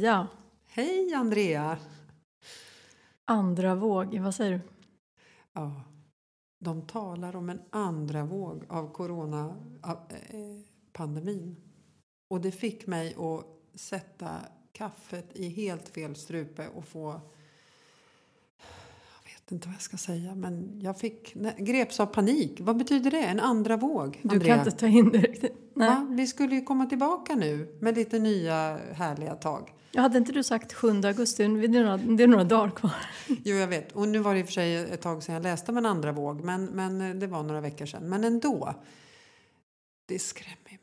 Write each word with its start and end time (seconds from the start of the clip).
Maria. 0.00 0.28
Hej 0.66 1.14
Andrea! 1.14 1.78
Andra 3.24 3.74
våg, 3.74 4.18
vad 4.18 4.34
säger 4.34 4.52
du? 4.52 4.60
Ja, 5.52 5.82
de 6.58 6.86
talar 6.86 7.36
om 7.36 7.50
en 7.50 7.60
andra 7.70 8.24
våg 8.24 8.64
av 8.68 8.92
coronapandemin. 8.92 11.56
Och 12.30 12.40
det 12.40 12.52
fick 12.52 12.86
mig 12.86 13.14
att 13.14 13.44
sätta 13.74 14.40
kaffet 14.72 15.36
i 15.36 15.48
helt 15.48 15.88
fel 15.88 16.16
strupe 16.16 16.68
och 16.68 16.84
få 16.84 17.20
vet 19.50 19.52
inte 19.52 19.68
vad 19.68 19.74
jag 19.74 19.82
ska 19.82 19.96
säga, 19.96 20.34
men 20.34 20.80
jag 20.82 20.98
fick 20.98 21.34
greps 21.58 22.00
av 22.00 22.06
panik. 22.06 22.58
Vad 22.60 22.76
betyder 22.76 23.10
det? 23.10 23.24
En 23.24 23.40
andra 23.40 23.76
våg? 23.76 24.20
Du 24.22 24.40
kan 24.40 24.58
inte 24.58 24.70
ta 24.70 24.86
in 24.86 25.10
det 25.10 25.18
riktigt. 25.18 25.72
Nej. 25.74 25.88
Va? 25.88 26.06
Vi 26.10 26.26
skulle 26.26 26.54
ju 26.54 26.62
komma 26.62 26.86
tillbaka 26.86 27.34
nu 27.34 27.76
med 27.80 27.96
lite 27.96 28.18
nya 28.18 28.78
härliga 28.92 29.34
tag. 29.34 29.72
Jag 29.92 30.02
hade 30.02 30.18
inte 30.18 30.32
du 30.32 30.42
sagt 30.42 30.72
7 30.72 30.88
augusti? 30.88 31.42
Det 31.42 31.78
är 31.78 31.84
några, 31.84 31.96
det 31.96 32.22
är 32.22 32.28
några 32.28 32.44
dagar 32.44 32.70
kvar. 32.70 32.94
Jo, 33.26 33.56
jag 33.56 33.68
vet. 33.68 33.92
Och 33.92 34.08
nu 34.08 34.18
var 34.18 34.34
det 34.34 34.40
i 34.40 34.42
och 34.42 34.46
för 34.46 34.52
sig 34.52 34.76
ett 34.76 35.00
tag 35.00 35.22
sedan 35.22 35.34
jag 35.34 35.42
läste 35.42 35.70
om 35.70 35.78
en 35.78 35.86
andra 35.86 36.12
våg, 36.12 36.44
men, 36.44 36.64
men 36.64 37.20
det 37.20 37.26
var 37.26 37.42
några 37.42 37.60
veckor 37.60 37.86
sedan. 37.86 38.08
Men 38.08 38.24
ändå, 38.24 38.74
det 40.08 40.18
skrämmer 40.18 40.56
mig. 40.70 40.78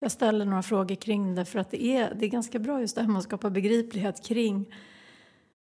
Jag 0.00 0.12
ställer 0.12 0.44
några 0.44 0.62
frågor 0.62 0.94
kring 0.94 1.34
det 1.34 1.44
för 1.44 1.58
att 1.58 1.70
det 1.70 1.84
är, 1.84 2.14
det 2.14 2.26
är 2.26 2.30
ganska 2.30 2.58
bra 2.58 2.80
just 2.80 2.94
det 2.94 3.00
här 3.00 3.08
med 3.08 3.18
att 3.18 3.24
skapa 3.24 3.50
begriplighet 3.50 4.24
kring 4.24 4.66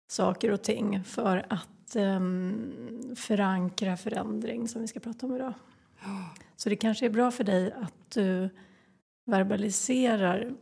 saker 0.07 0.51
och 0.51 0.61
ting 0.61 1.03
för 1.03 1.45
att 1.49 1.95
um, 1.95 3.15
förankra 3.15 3.97
förändring 3.97 4.67
som 4.67 4.81
vi 4.81 4.87
ska 4.87 4.99
prata 4.99 5.25
om 5.25 5.35
idag. 5.35 5.53
Så 6.55 6.69
det 6.69 6.75
kanske 6.75 7.05
är 7.05 7.09
bra 7.09 7.31
för 7.31 7.43
dig 7.43 7.71
att 7.71 8.11
du 8.11 8.49
verbaliserar 9.25 10.55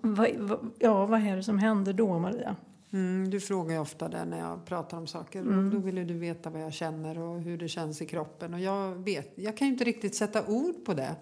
vad, 0.00 0.36
vad, 0.36 0.70
ja, 0.78 1.06
vad 1.06 1.26
är 1.26 1.36
det 1.36 1.42
som 1.42 1.58
händer 1.58 1.92
då, 1.92 2.18
Maria? 2.18 2.56
Mm, 2.90 3.30
du 3.30 3.40
frågar 3.40 3.74
ju 3.74 3.80
ofta 3.80 4.08
det 4.08 4.24
när 4.24 4.38
jag 4.38 4.64
pratar 4.64 4.98
om 4.98 5.06
saker. 5.06 5.40
Mm. 5.40 5.70
Då 5.70 5.78
vill 5.78 6.06
du 6.06 6.14
veta 6.14 6.50
vad 6.50 6.62
jag 6.62 6.72
känner 6.72 7.18
och 7.18 7.40
hur 7.40 7.58
det 7.58 7.68
känns 7.68 8.02
i 8.02 8.06
kroppen. 8.06 8.54
Och 8.54 8.60
jag 8.60 8.94
vet, 8.94 9.32
jag 9.34 9.56
kan 9.56 9.66
ju 9.66 9.72
inte 9.72 9.84
riktigt 9.84 10.14
sätta 10.14 10.46
ord 10.46 10.84
på 10.84 10.94
det. 10.94 11.16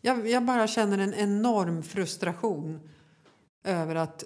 Jag, 0.00 0.28
jag 0.28 0.44
bara 0.44 0.66
känner 0.66 0.98
en 0.98 1.14
enorm 1.14 1.82
frustration 1.82 2.80
över 3.64 3.94
att 3.94 4.24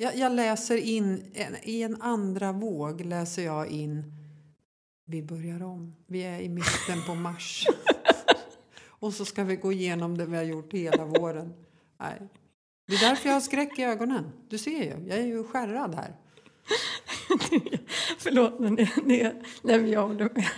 jag, 0.00 0.16
jag 0.16 0.32
läser 0.32 0.76
in, 0.76 1.32
i 1.62 1.82
en 1.82 2.02
andra 2.02 2.52
våg 2.52 3.00
läser 3.00 3.44
jag 3.44 3.66
in 3.68 4.12
vi 5.04 5.22
börjar 5.22 5.62
om. 5.62 5.94
Vi 6.06 6.22
är 6.22 6.40
i 6.40 6.48
mitten 6.48 7.02
på 7.06 7.14
mars. 7.14 7.66
och 8.88 9.14
så 9.14 9.24
ska 9.24 9.44
vi 9.44 9.56
gå 9.56 9.72
igenom 9.72 10.18
det 10.18 10.26
vi 10.26 10.36
har 10.36 10.44
gjort 10.44 10.72
hela 10.72 11.04
våren. 11.04 11.54
Nej. 11.98 12.28
Det 12.86 12.94
är 12.94 13.08
därför 13.08 13.28
jag 13.28 13.36
har 13.36 13.40
skräck 13.40 13.78
i 13.78 13.82
ögonen. 13.82 14.32
Du 14.48 14.58
ser 14.58 14.82
ju, 14.82 15.08
jag 15.08 15.18
är 15.18 15.26
ju 15.26 15.44
skärrad 15.44 15.94
här. 15.94 16.16
Förlåt, 18.18 18.58
men 18.60 18.76
det, 18.76 18.90
det, 19.06 19.34
nej, 19.62 19.90
jag, 19.90 20.16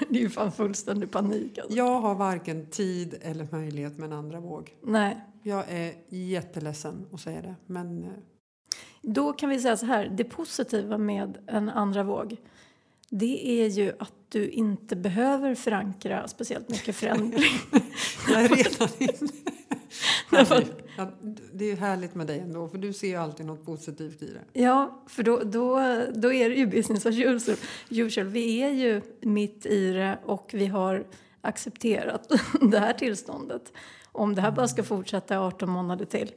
det 0.09 0.19
är 0.19 0.23
ju 0.23 0.31
fan 0.31 0.53
fullständig 0.53 1.11
panik. 1.11 1.59
Alltså. 1.59 1.77
Jag 1.77 2.01
har 2.01 2.15
varken 2.15 2.67
tid 2.67 3.19
eller 3.23 3.49
möjlighet 3.51 3.99
med 3.99 4.07
en 4.07 4.19
andra 4.19 4.41
våg. 4.41 4.75
Nej. 4.83 5.21
Jag 5.43 5.65
är 5.69 5.95
jätteledsen 6.09 7.07
att 7.13 7.21
säga 7.21 7.43
det, 7.43 7.55
men... 7.67 8.11
Då 9.03 9.33
kan 9.33 9.49
vi 9.49 9.61
säga 9.61 9.77
så 9.77 9.87
här, 9.87 10.13
det 10.17 10.25
positiva 10.25 10.99
med 10.99 11.39
en 11.47 11.69
andra 11.69 12.03
våg 12.03 12.37
det 13.11 13.63
är 13.63 13.67
ju 13.67 13.93
att 13.99 14.13
du 14.29 14.49
inte 14.49 14.97
behöver 14.97 15.55
förankra 15.55 16.29
speciellt 16.29 16.69
mycket 16.69 16.97
förändring. 16.97 17.53
jag 18.29 18.45
är 18.45 18.49
redan 18.49 18.89
inne. 18.99 19.33
Ja, 20.97 21.11
det 21.53 21.65
är 21.65 21.77
härligt 21.77 22.15
med 22.15 22.27
dig 22.27 22.39
ändå, 22.39 22.69
för 22.69 22.79
du 22.79 22.93
ser 22.93 23.09
ju 23.09 23.17
alltid 23.17 23.47
något 23.47 23.67
positivt 23.67 24.23
i 24.23 24.27
det. 24.27 24.61
Ja, 24.61 25.03
för 25.07 25.23
då, 25.23 25.39
då, 25.45 25.77
då 26.15 26.33
är 26.33 26.49
det 26.49 26.55
ju 26.55 26.67
business 26.67 27.07
as 27.07 27.15
usual. 27.91 28.27
Vi 28.27 28.63
är 28.63 28.71
ju 28.71 29.03
mitt 29.21 29.67
i 29.67 29.93
det 29.93 30.19
och 30.25 30.51
vi 30.53 30.67
har 30.67 31.07
accepterat 31.41 32.33
det 32.61 32.79
här 32.79 32.93
tillståndet. 32.93 33.73
Om 34.13 34.35
det 34.35 34.43
här 34.43 34.51
bara 34.51 34.69
ska 34.69 34.83
fortsätta 34.83 35.41
18 35.41 35.71
månader 35.71 36.05
till 36.05 36.33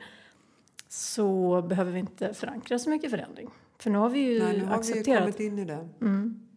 så 0.93 1.61
behöver 1.61 1.91
vi 1.91 1.99
inte 1.99 2.33
förankra 2.33 2.79
så 2.79 2.89
mycket 2.89 3.11
förändring. 3.11 3.49
För 3.77 3.89
nu 3.89 3.97
har 3.97 4.09
vi 4.09 4.19
ju 4.19 4.39
Nej, 4.39 4.57
nu 4.57 4.65
har 4.65 4.75
accepterat. 4.75 5.07
Vi 5.07 5.11
ju 5.11 5.19
kommit 5.19 5.39
in 5.39 5.59
i 5.59 5.65
det. 5.65 5.89
Mm. 6.01 6.49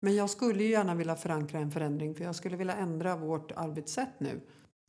Men 0.00 0.16
jag 0.16 0.30
skulle 0.30 0.62
ju 0.62 0.70
gärna 0.70 0.94
vilja 0.94 1.16
förankra 1.16 1.58
en 1.58 1.70
förändring 1.70 2.14
för 2.14 2.24
jag 2.24 2.34
skulle 2.34 2.56
vilja 2.56 2.74
ändra 2.74 3.16
vårt 3.16 3.52
arbetssätt 3.52 4.20
nu. 4.20 4.40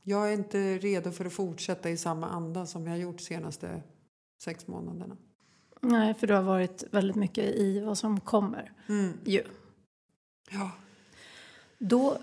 Jag 0.02 0.28
är 0.28 0.32
inte 0.32 0.78
redo 0.78 1.10
för 1.10 1.24
att 1.24 1.32
fortsätta 1.32 1.90
i 1.90 1.96
samma 1.96 2.28
anda 2.28 2.66
som 2.66 2.84
jag 2.84 2.92
har 2.92 2.98
gjort 2.98 3.18
de 3.18 3.24
senaste 3.24 3.82
sex 4.42 4.66
månaderna. 4.66 5.16
Nej, 5.80 6.14
för 6.14 6.26
du 6.26 6.34
har 6.34 6.42
varit 6.42 6.84
väldigt 6.90 7.16
mycket 7.16 7.44
i 7.44 7.80
vad 7.80 7.98
som 7.98 8.20
kommer. 8.20 8.72
Mm. 8.88 9.12
Ju. 9.24 9.42
Ja. 10.50 10.70
Då, 11.78 12.18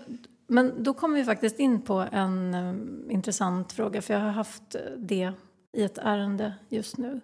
men 0.46 0.82
då 0.82 0.94
kommer 0.94 1.18
vi 1.18 1.24
faktiskt 1.24 1.58
in 1.58 1.82
på 1.82 2.06
en 2.12 2.54
um, 2.54 3.10
intressant 3.10 3.72
fråga, 3.72 4.02
för 4.02 4.14
jag 4.14 4.20
har 4.20 4.30
haft 4.30 4.76
det 4.96 5.32
i 5.76 5.82
ett 5.82 5.98
ärende 5.98 6.54
just 6.68 6.98
nu. 6.98 7.20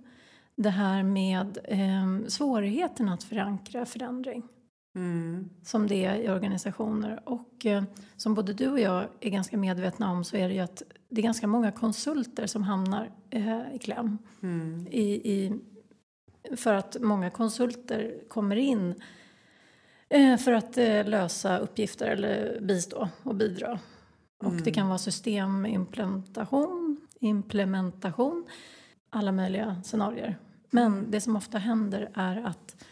Det 0.57 0.71
här 0.71 1.03
med 1.03 1.59
um, 2.03 2.31
svårigheten 2.31 3.09
att 3.09 3.23
förankra 3.23 3.87
förändring. 3.87 4.43
Mm. 4.95 5.51
som 5.63 5.87
det 5.87 6.05
är 6.05 6.17
i 6.17 6.29
organisationer. 6.29 7.21
Och 7.25 7.67
eh, 7.67 7.83
som 8.17 8.35
både 8.35 8.53
du 8.53 8.69
och 8.69 8.81
jag 8.81 9.09
är 9.21 9.31
ganska 9.31 9.57
medvetna 9.57 10.11
om 10.11 10.25
så 10.25 10.37
är 10.37 10.49
det 10.49 10.55
ju 10.55 10.61
att 10.61 10.83
det 11.09 11.21
är 11.21 11.23
ganska 11.23 11.47
många 11.47 11.73
konsulter 11.73 12.47
som 12.47 12.63
hamnar 12.63 13.11
eh, 13.31 13.75
i 13.75 13.79
kläm. 13.79 14.19
Mm. 14.43 14.87
I, 14.91 15.03
i, 15.13 15.53
för 16.57 16.75
att 16.75 16.97
många 17.01 17.31
konsulter 17.31 18.15
kommer 18.29 18.57
in 18.57 18.95
eh, 20.09 20.37
för 20.37 20.53
att 20.53 20.79
eh, 20.79 21.05
lösa 21.05 21.59
uppgifter 21.59 22.07
eller 22.07 22.61
bistå 22.61 23.09
och 23.23 23.35
bidra. 23.35 23.79
Och 24.45 24.53
det 24.53 24.71
kan 24.71 24.89
vara 24.89 24.99
systemimplementation, 24.99 26.82
implementation, 27.23 28.45
alla 29.11 29.33
möjliga 29.33 29.83
scenarier. 29.85 30.39
Men 30.71 31.11
det 31.11 31.21
som 31.21 31.37
ofta 31.37 31.59
händer 31.59 32.11
är 32.15 32.37
att 32.47 32.85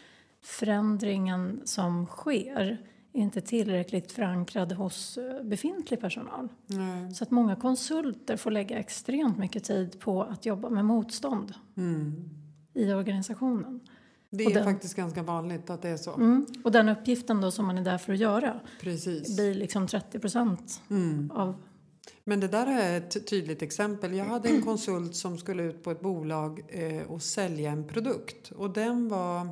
förändringen 0.43 1.61
som 1.65 2.05
sker 2.05 2.77
är 3.13 3.21
inte 3.21 3.41
tillräckligt 3.41 4.11
förankrad 4.11 4.71
hos 4.71 5.17
eh, 5.17 5.43
befintlig 5.43 5.99
personal. 6.01 6.47
Nej. 6.67 7.13
Så 7.13 7.23
att 7.23 7.31
många 7.31 7.55
konsulter 7.55 8.37
får 8.37 8.51
lägga 8.51 8.79
extremt 8.79 9.37
mycket 9.37 9.63
tid 9.63 9.99
på 9.99 10.23
att 10.23 10.45
jobba 10.45 10.69
med 10.69 10.85
motstånd 10.85 11.53
Mm. 11.77 12.29
i 12.73 12.93
organisationen. 12.93 13.79
Det 14.29 14.43
är 14.43 14.53
den- 14.53 14.63
faktiskt 14.63 14.95
ganska 14.95 15.23
vanligt 15.23 15.69
att 15.69 15.81
det 15.81 15.89
är 15.89 15.97
så. 15.97 16.13
Mm. 16.13 16.45
Och 16.63 16.71
den 16.71 16.89
uppgiften 16.89 17.41
då 17.41 17.51
som 17.51 17.65
man 17.67 17.77
är 17.77 17.81
där 17.83 17.97
för 17.97 18.13
att 18.13 18.19
göra 18.19 18.59
Precis. 18.81 19.35
blir 19.37 19.53
liksom 19.55 19.87
30 19.87 20.19
procent 20.19 20.81
Mm. 20.89 21.31
av... 21.31 21.55
Men 22.23 22.39
det 22.39 22.47
där 22.47 22.67
är 22.67 22.97
ett 22.97 23.27
tydligt 23.27 23.61
exempel. 23.61 24.13
Jag 24.13 24.25
hade 24.25 24.49
en 24.49 24.61
konsult 24.65 25.15
som 25.15 25.37
skulle 25.37 25.63
ut 25.63 25.83
på 25.83 25.91
ett 25.91 26.01
bolag 26.01 26.63
eh, 26.69 27.11
och 27.11 27.21
sälja 27.21 27.71
en 27.71 27.87
produkt. 27.87 28.51
Och 28.51 28.69
den 28.69 29.09
var 29.09 29.47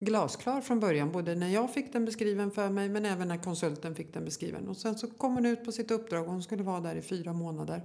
glasklar 0.00 0.60
från 0.60 0.80
början. 0.80 1.12
Både 1.12 1.34
när 1.34 1.48
jag 1.48 1.74
fick 1.74 1.92
den 1.92 2.04
beskriven 2.04 2.50
för 2.50 2.70
mig 2.70 2.88
men 2.88 3.04
även 3.04 3.28
när 3.28 3.38
konsulten 3.38 3.94
fick 3.94 4.14
den 4.14 4.24
beskriven. 4.24 4.68
Och 4.68 4.76
sen 4.76 4.98
så 4.98 5.06
kom 5.06 5.34
hon 5.34 5.46
ut 5.46 5.64
på 5.64 5.72
sitt 5.72 5.90
uppdrag 5.90 6.24
och 6.24 6.32
hon 6.32 6.42
skulle 6.42 6.62
vara 6.62 6.80
där 6.80 6.94
i 6.94 7.02
fyra 7.02 7.32
månader. 7.32 7.82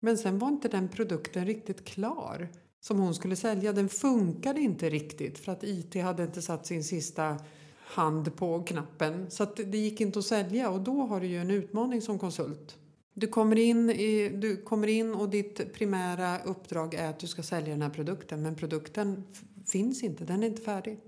Men 0.00 0.18
sen 0.18 0.38
var 0.38 0.48
inte 0.48 0.68
den 0.68 0.88
produkten 0.88 1.46
riktigt 1.46 1.84
klar 1.84 2.48
som 2.80 2.98
hon 2.98 3.14
skulle 3.14 3.36
sälja. 3.36 3.72
Den 3.72 3.88
funkade 3.88 4.60
inte 4.60 4.90
riktigt 4.90 5.38
för 5.38 5.52
att 5.52 5.64
IT 5.64 5.94
hade 6.02 6.22
inte 6.22 6.42
satt 6.42 6.66
sin 6.66 6.84
sista 6.84 7.36
hand 7.78 8.36
på 8.36 8.62
knappen. 8.62 9.30
Så 9.30 9.42
att 9.42 9.56
det 9.56 9.78
gick 9.78 10.00
inte 10.00 10.18
att 10.18 10.24
sälja 10.24 10.70
och 10.70 10.80
då 10.80 11.02
har 11.02 11.20
du 11.20 11.26
ju 11.26 11.38
en 11.38 11.50
utmaning 11.50 12.02
som 12.02 12.18
konsult. 12.18 12.76
Du 13.20 13.26
kommer, 13.26 13.58
in 13.58 13.90
i, 13.90 14.28
du 14.28 14.56
kommer 14.56 14.86
in 14.86 15.14
och 15.14 15.28
ditt 15.28 15.72
primära 15.72 16.38
uppdrag 16.38 16.94
är 16.94 17.10
att 17.10 17.18
du 17.18 17.26
ska 17.26 17.42
sälja 17.42 17.68
den 17.68 17.82
här 17.82 17.90
produkten 17.90 18.42
men 18.42 18.54
produkten 18.54 19.24
finns 19.66 20.02
inte, 20.02 20.24
den 20.24 20.42
är 20.42 20.46
inte 20.46 20.62
färdig. 20.62 21.00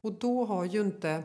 Och 0.00 0.12
då 0.12 0.44
har 0.44 0.64
ju 0.64 0.80
inte 0.80 1.22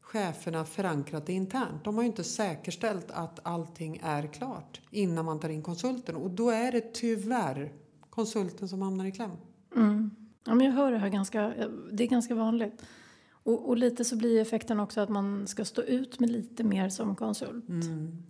cheferna 0.00 0.64
förankrat 0.64 1.26
det 1.26 1.32
internt. 1.32 1.84
De 1.84 1.94
har 1.94 2.02
ju 2.02 2.06
inte 2.06 2.24
säkerställt 2.24 3.10
att 3.10 3.40
allting 3.42 4.00
är 4.02 4.26
klart 4.26 4.80
innan 4.90 5.24
man 5.24 5.40
tar 5.40 5.48
in 5.48 5.62
konsulten 5.62 6.16
och 6.16 6.30
då 6.30 6.50
är 6.50 6.72
det 6.72 6.94
tyvärr 6.94 7.72
konsulten 8.10 8.68
som 8.68 8.82
hamnar 8.82 9.04
i 9.04 9.12
kläm. 9.12 9.30
Mm. 9.76 10.10
Ja, 10.44 10.54
men 10.54 10.66
jag 10.66 10.72
hör 10.72 10.92
det 10.92 10.98
här 10.98 11.08
ganska... 11.08 11.54
Det 11.92 12.04
är 12.04 12.08
ganska 12.08 12.34
vanligt. 12.34 12.82
Och, 13.30 13.68
och 13.68 13.76
lite 13.76 14.04
så 14.04 14.16
blir 14.16 14.40
effekten 14.40 14.80
också 14.80 15.00
att 15.00 15.08
man 15.08 15.46
ska 15.46 15.64
stå 15.64 15.82
ut 15.82 16.20
med 16.20 16.30
lite 16.30 16.64
mer 16.64 16.88
som 16.88 17.16
konsult 17.16 17.64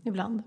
ibland. 0.05 0.43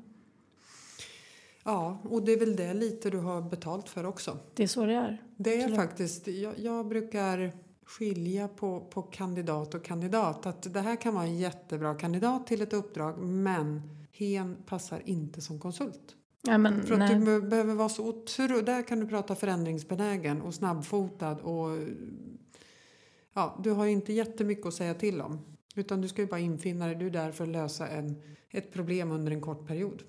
Ja, 1.63 1.97
och 2.03 2.23
det 2.23 2.31
är 2.33 2.39
väl 2.39 2.55
det 2.55 2.73
lite 2.73 3.09
du 3.09 3.17
har 3.17 3.41
betalt 3.41 3.89
för 3.89 4.05
också. 4.05 4.37
Det 4.53 4.63
är 4.63 4.67
så 4.67 4.85
det 4.85 4.93
är. 4.93 5.23
Det 5.37 5.61
är 5.61 5.75
faktiskt, 5.75 6.27
jag, 6.27 6.59
jag 6.59 6.87
brukar 6.87 7.51
skilja 7.85 8.47
på, 8.47 8.79
på 8.79 9.01
kandidat 9.01 9.73
och 9.73 9.83
kandidat. 9.83 10.45
Att 10.45 10.73
det 10.73 10.81
här 10.81 10.95
kan 10.95 11.13
vara 11.13 11.23
en 11.23 11.37
jättebra 11.37 11.95
kandidat 11.95 12.47
till 12.47 12.61
ett 12.61 12.73
uppdrag 12.73 13.17
men 13.17 13.81
hen 14.11 14.57
passar 14.65 15.01
inte 15.05 15.41
som 15.41 15.59
konsult. 15.59 16.15
Ja, 16.41 16.57
men, 16.57 16.83
För 16.83 16.93
att 16.93 16.99
nej. 16.99 17.15
du 17.15 17.25
be- 17.25 17.47
behöver 17.47 17.73
vara 17.73 17.89
så 17.89 18.07
otroligt... 18.07 18.65
Där 18.65 18.81
kan 18.81 18.99
du 18.99 19.07
prata 19.07 19.35
förändringsbenägen 19.35 20.41
och 20.41 20.53
snabbfotad 20.53 21.35
och... 21.35 21.77
Ja, 23.33 23.59
du 23.63 23.71
har 23.71 23.85
inte 23.85 24.13
jättemycket 24.13 24.65
att 24.65 24.73
säga 24.73 24.93
till 24.93 25.21
om. 25.21 25.39
Utan 25.75 26.01
du 26.01 26.07
ska 26.07 26.21
ju 26.21 26.27
bara 26.27 26.39
infinna 26.39 26.85
dig. 26.85 26.95
Du 26.95 27.05
är 27.05 27.09
där 27.09 27.31
för 27.31 27.43
att 27.43 27.49
lösa 27.49 27.87
en, 27.87 28.21
ett 28.49 28.73
problem 28.73 29.11
under 29.11 29.31
en 29.31 29.41
kort 29.41 29.67
period. 29.67 30.03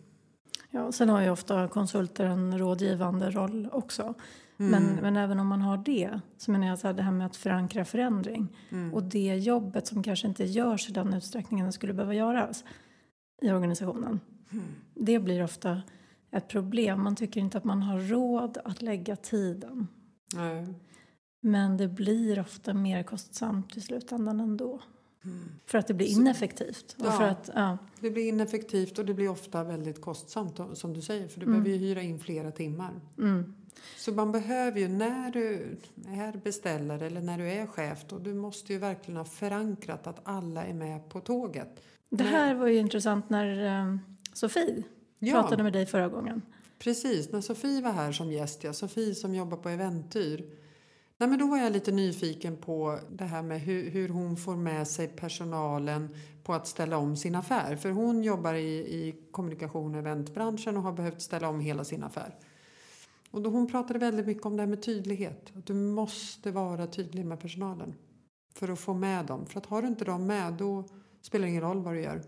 Ja, 0.70 0.92
sen 0.92 1.08
har 1.08 1.22
ju 1.22 1.30
ofta 1.30 1.68
konsulter 1.68 2.24
en 2.24 2.58
rådgivande 2.58 3.30
roll 3.30 3.68
också. 3.72 4.14
Mm. 4.58 4.70
Men, 4.70 4.94
men 5.02 5.16
även 5.16 5.40
om 5.40 5.46
man 5.46 5.62
har 5.62 5.76
det 5.76 6.20
så 6.36 6.50
menar 6.50 6.66
jag 6.66 6.78
så 6.78 6.86
här, 6.86 6.94
det 6.94 7.02
här 7.02 7.12
med 7.12 7.26
att 7.26 7.36
förankra 7.36 7.84
förändring 7.84 8.48
Mm. 8.70 8.94
och 8.94 9.02
det 9.02 9.36
jobbet 9.36 9.86
som 9.86 10.02
kanske 10.02 10.28
inte 10.28 10.44
görs 10.44 10.88
i 10.88 10.92
den 10.92 11.14
utsträckningen 11.14 11.66
det 11.66 11.72
skulle 11.72 11.92
behöva 11.92 12.14
göras 12.14 12.64
i 13.42 13.50
organisationen. 13.50 14.20
Mm. 14.50 14.64
Det 14.94 15.18
blir 15.18 15.42
ofta 15.44 15.82
ett 16.30 16.48
problem. 16.48 17.02
Man 17.02 17.16
tycker 17.16 17.40
inte 17.40 17.58
att 17.58 17.64
man 17.64 17.82
har 17.82 17.98
råd 18.00 18.58
att 18.64 18.82
lägga 18.82 19.16
tiden. 19.16 19.86
Men 21.42 21.76
det 21.76 21.88
blir 21.88 22.40
ofta 22.40 22.74
mer 22.74 23.02
kostsamt 23.02 23.76
i 23.76 23.80
slutändan 23.80 24.40
ändå. 24.40 24.80
För 25.66 25.78
att 25.78 25.86
det 25.86 25.94
blir 25.94 26.06
Så- 26.06 26.20
ineffektivt. 26.20 26.96
Och 26.98 27.06
Ja. 27.06 27.12
för 27.12 27.24
att, 27.24 27.50
ja, 27.54 27.78
Det 28.00 28.10
blir 28.10 28.28
ineffektivt 28.28 28.98
och 28.98 29.06
det 29.06 29.14
blir 29.14 29.28
ofta 29.28 29.64
väldigt 29.64 30.00
kostsamt 30.00 30.60
som 30.74 30.92
du 30.94 31.00
säger. 31.02 31.28
För 31.28 31.40
du 31.40 31.46
Mm. 31.46 31.62
behöver 31.62 31.70
ju 31.80 31.86
hyra 31.88 32.02
in 32.02 32.20
flera 32.20 32.50
timmar. 32.50 33.00
mm, 33.18 33.54
Så 33.96 34.12
man 34.12 34.32
behöver 34.32 34.80
ju 34.80 34.88
när 34.88 35.30
du 35.30 35.76
är 36.08 36.40
beställare 36.44 37.06
eller 37.06 37.20
när 37.20 37.38
du 37.38 37.48
är 37.50 37.66
chef 37.66 38.04
då, 38.08 38.18
du 38.18 38.34
måste 38.34 38.72
ju 38.72 38.78
verkligen 38.78 39.16
ha 39.16 39.24
förankrat 39.24 40.06
att 40.06 40.20
alla 40.24 40.64
är 40.64 40.74
med 40.74 41.08
på 41.08 41.20
tåget. 41.20 41.80
det 42.10 42.24
här 42.24 42.54
var 42.54 42.66
ju 42.66 42.78
intressant 42.78 43.30
när 43.30 43.80
eh, 43.90 43.96
Sofie 44.32 44.82
Ja, 45.18 45.32
pratade 45.42 45.62
med 45.62 45.72
dig 45.72 45.86
förra 45.86 46.08
gången. 46.08 46.42
precis. 46.78 47.32
När 47.32 47.40
Sofie 47.40 47.82
var 47.82 47.92
här 47.92 48.12
som 48.12 48.32
gäst, 48.32 48.64
ja, 48.64 48.72
Sofie 48.72 49.14
som 49.14 49.34
jobbar 49.34 49.56
på 49.56 49.68
Eventyr. 49.68 50.44
Nej, 51.20 51.28
men 51.28 51.38
då 51.38 51.46
var 51.46 51.58
jag 51.58 51.72
lite 51.72 51.92
nyfiken 51.92 52.56
på 52.56 52.98
det 53.10 53.24
här 53.24 53.42
med 53.42 53.60
hur, 53.60 53.90
hur 53.90 54.08
hon 54.08 54.36
får 54.36 54.56
med 54.56 54.88
sig 54.88 55.08
personalen 55.08 56.08
på 56.42 56.54
att 56.54 56.66
ställa 56.66 56.98
om 56.98 57.16
sin 57.16 57.34
affär. 57.34 57.76
För 57.76 57.90
hon 57.90 58.22
jobbar 58.22 58.54
i, 58.54 58.78
i 58.78 59.14
kommunikation 59.30 59.94
och 59.94 60.00
eventbranschen 60.00 60.76
och 60.76 60.82
har 60.82 60.92
behövt 60.92 61.22
ställa 61.22 61.48
om 61.48 61.60
hela 61.60 61.84
sin 61.84 62.04
affär. 62.04 62.34
Och 63.30 63.42
då 63.42 63.50
hon 63.50 63.66
pratade 63.66 63.98
väldigt 63.98 64.26
mycket 64.26 64.46
om 64.46 64.56
det 64.56 64.62
här 64.62 64.68
med 64.68 64.82
tydlighet. 64.82 65.52
Att 65.56 65.66
du 65.66 65.74
måste 65.74 66.50
vara 66.50 66.86
tydlig 66.86 67.24
med 67.24 67.40
personalen 67.40 67.94
för 68.54 68.68
att 68.68 68.80
få 68.80 68.94
med 68.94 69.26
dem. 69.26 69.46
För 69.46 69.58
att 69.58 69.66
har 69.66 69.82
du 69.82 69.88
inte 69.88 70.04
dem 70.04 70.26
med 70.26 70.52
då 70.52 70.84
spelar 71.22 71.44
det 71.44 71.50
ingen 71.50 71.62
roll 71.62 71.82
vad 71.82 71.94
du 71.94 72.00
gör. 72.00 72.22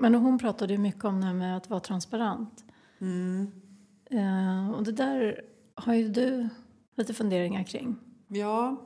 Men 0.00 0.14
hon 0.14 0.38
pratade 0.38 0.72
ju 0.72 0.78
mycket 0.78 1.04
om 1.04 1.20
det 1.20 1.26
här 1.26 1.34
med 1.34 1.56
att 1.56 1.70
vara 1.70 1.80
transparent. 1.80 2.64
Mm. 3.00 3.50
Eh, 4.10 4.70
och 4.70 4.84
det 4.84 4.92
där 4.92 5.40
har 5.74 5.94
ju 5.94 6.08
du 6.08 6.48
lite 6.96 7.14
funderingar 7.14 7.64
kring. 7.64 7.96
Ja, 8.34 8.76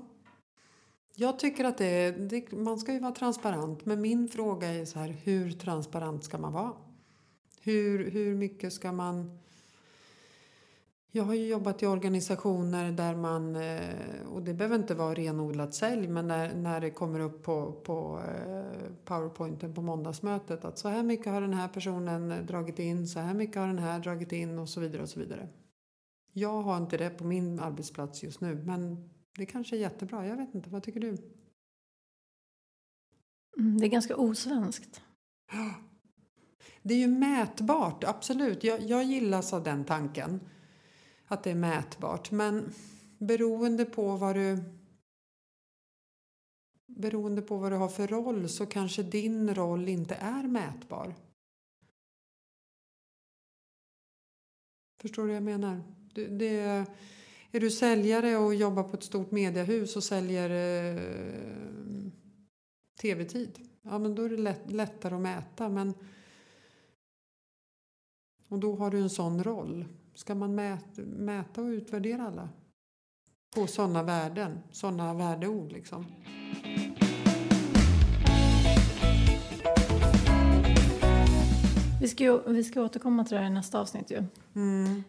jag 1.15 1.39
tycker 1.39 1.65
att 1.65 1.79
det, 1.79 2.11
det, 2.11 2.53
man 2.53 2.79
ska 2.79 2.93
ju 2.93 2.99
vara 2.99 3.13
transparent. 3.13 3.87
Men 3.87 4.01
min 4.01 4.29
fråga 4.29 4.69
är 4.69 4.85
så 4.85 4.99
här, 4.99 5.09
hur 5.09 5.53
transparent 5.53 6.25
ska 6.25 6.39
man 6.39 6.53
vara? 6.53 6.73
Hur, 7.61 8.11
hur 8.11 8.35
mycket 8.35 8.73
ska 8.73 8.93
man... 8.93 9.39
Jag 11.11 11.25
har 11.25 11.35
ju 11.35 11.47
jobbat 11.47 11.83
i 11.83 11.87
organisationer 11.87 12.93
där 12.93 13.15
man, 13.15 13.57
eh, 13.57 14.27
och 14.33 14.43
det 14.43 14.55
behöver 14.55 14.77
inte 14.77 14.95
vara 14.95 15.15
renodlat 15.15 15.75
sälj, 15.75 16.09
men 16.09 16.29
när, 16.29 16.55
när 16.55 16.81
det 16.81 16.91
kommer 16.91 17.21
upp 17.21 17.43
på, 17.43 17.73
på 17.73 18.21
eh, 18.29 18.93
powerpointen 19.05 19.75
på 19.75 19.83
måndagsmötet 19.83 20.65
att 20.65 20.79
så 20.79 20.89
här 20.89 21.03
mycket 21.03 21.33
har 21.33 21.41
den 21.41 21.55
här 21.55 21.69
personen 21.69 22.47
dragit 22.47 22.79
in, 22.79 23.09
så 23.09 23.21
här 23.21 23.35
mycket 23.35 23.57
har 23.57 23.67
den 23.67 23.79
här 23.79 23.99
dragit 23.99 24.33
in 24.33 24.59
och 24.59 24.69
så 24.69 24.81
vidare 24.81 25.03
och 25.03 25.09
så 25.09 25.21
vidare. 25.21 25.49
Jag 26.33 26.63
har 26.63 26.77
inte 26.77 26.97
det 26.97 27.11
på 27.11 27.25
min 27.25 27.61
arbetsplats 27.61 28.23
just 28.23 28.41
nu, 28.41 28.55
men 28.55 29.11
det 29.37 29.47
kanske 29.47 29.77
är 29.77 29.81
jättebra. 29.81 30.27
Jag 30.27 30.37
vet 30.37 30.55
inte, 30.55 30.71
vad 30.71 30.83
tycker 30.83 31.01
du? 31.01 31.09
Mm, 33.59 33.79
det 33.79 33.87
är 33.87 33.91
ganska 33.91 34.17
osvenskt. 34.17 35.03
Det 36.83 36.95
är 36.95 36.99
ju 36.99 37.07
mätbart, 37.07 38.05
absolut. 38.05 38.65
Jag, 38.65 38.83
jag 38.83 39.05
gillas 39.05 39.53
av 39.53 39.65
den 39.65 39.85
tanken. 39.85 40.41
Att 41.27 41.43
det 41.43 41.51
är 41.51 41.55
mätbart. 41.55 42.31
Men 42.31 42.73
beroende 43.19 43.85
på 43.85 44.17
vad 44.17 44.37
du... 44.37 44.65
Beroende 46.87 47.43
på 47.43 47.57
vad 47.57 47.73
du 47.73 47.77
har 47.77 47.89
för 47.89 48.07
roll 48.07 48.49
så 48.49 48.67
kanske 48.67 49.03
din 49.03 49.55
roll 49.55 49.89
inte 49.89 50.15
är 50.15 50.43
mätbar. 50.43 51.15
Förstår 55.01 55.23
du 55.23 55.29
vad 55.29 55.37
jag 55.37 55.43
menar? 55.43 55.83
Det, 56.15 56.27
det, 56.27 56.87
är 57.57 57.61
du 57.61 57.71
säljare 57.71 58.37
och 58.37 58.55
jobbar 58.55 58.83
på 58.83 58.97
ett 58.97 59.03
stort 59.03 59.31
mediehus 59.31 59.97
och 59.97 60.05
säljer 60.05 60.51
eh, 60.51 61.01
tv-tid, 63.01 63.59
ja 63.83 63.99
men 63.99 64.15
då 64.15 64.23
är 64.23 64.29
det 64.29 64.37
lätt, 64.37 64.71
lättare 64.71 65.15
att 65.15 65.21
mäta. 65.21 65.69
Men, 65.69 65.95
och 68.49 68.59
då 68.59 68.77
har 68.77 68.91
du 68.91 68.99
en 68.99 69.11
sån 69.11 69.45
roll. 69.45 69.85
Ska 70.15 70.35
man 70.35 70.55
mäta, 70.55 71.03
mäta 71.03 71.63
och 71.63 71.67
utvärdera 71.67 72.27
alla? 72.27 72.49
På 73.55 73.67
sådana 73.67 74.03
värden, 74.03 74.59
sådana 74.71 75.15
värdeord 75.15 75.73
liksom. 75.73 76.07
Vi 82.01 82.09
ska, 82.09 82.25
ju, 82.25 82.41
vi 82.47 82.65
ska 82.65 82.83
återkomma 82.83 83.25
till 83.25 83.35
det 83.35 83.41
här 83.41 83.51
i 83.51 83.55
nästa 83.55 83.81
avsnitt 83.81 84.11
ju. 84.11 84.25
Mm. 84.55 85.03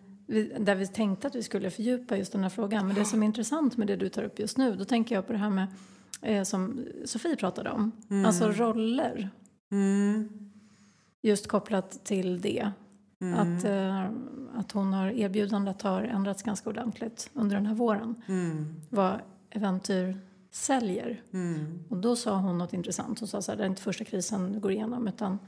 Där 0.59 0.75
vi 0.75 0.87
tänkte 0.87 1.27
att 1.27 1.35
vi 1.35 1.43
skulle 1.43 1.69
fördjupa 1.71 2.17
just 2.17 2.31
den 2.31 2.43
här 2.43 2.49
frågan. 2.49 2.87
Men 2.87 2.95
det 2.95 3.05
som 3.05 3.23
är 3.23 3.25
intressant 3.27 3.77
med 3.77 3.87
det 3.87 3.95
du 3.95 4.09
tar 4.09 4.23
upp 4.23 4.39
just 4.39 4.57
nu, 4.57 4.75
då 4.75 4.85
tänker 4.85 5.15
jag 5.15 5.27
på 5.27 5.33
det 5.33 5.39
här 5.39 5.49
med 5.49 5.67
eh, 6.21 6.43
som 6.43 6.85
Sofie 7.05 7.35
pratade 7.35 7.71
om. 7.71 7.91
Mm. 8.09 8.25
Alltså 8.25 8.51
roller, 8.51 9.29
Mm. 9.71 10.29
just 11.21 11.47
kopplat 11.47 12.05
till 12.05 12.41
det. 12.41 12.71
Mm. 13.21 13.39
Att, 13.39 13.63
eh, 13.65 14.05
att 14.59 14.71
hon 14.71 14.93
har 14.93 15.09
erbjudandet 15.11 15.81
har 15.81 16.01
ändrats 16.01 16.43
ganska 16.43 16.69
ordentligt 16.69 17.29
under 17.33 17.55
den 17.55 17.65
här 17.65 17.75
våren. 17.75 18.15
Mm. 18.27 18.75
Vad 18.89 19.19
Eventyr 19.49 20.17
säljer. 20.51 21.21
Mm. 21.33 21.79
Och 21.89 21.97
då 21.97 22.15
sa 22.15 22.35
hon 22.37 22.57
något 22.57 22.73
intressant. 22.73 23.19
Hon 23.19 23.27
sa 23.27 23.41
så 23.41 23.51
här, 23.51 23.57
det 23.57 23.63
är 23.63 23.67
inte 23.67 23.81
första 23.81 24.03
krisen 24.03 24.53
du 24.53 24.59
går 24.59 24.71
igenom 24.71 25.07
utan 25.07 25.39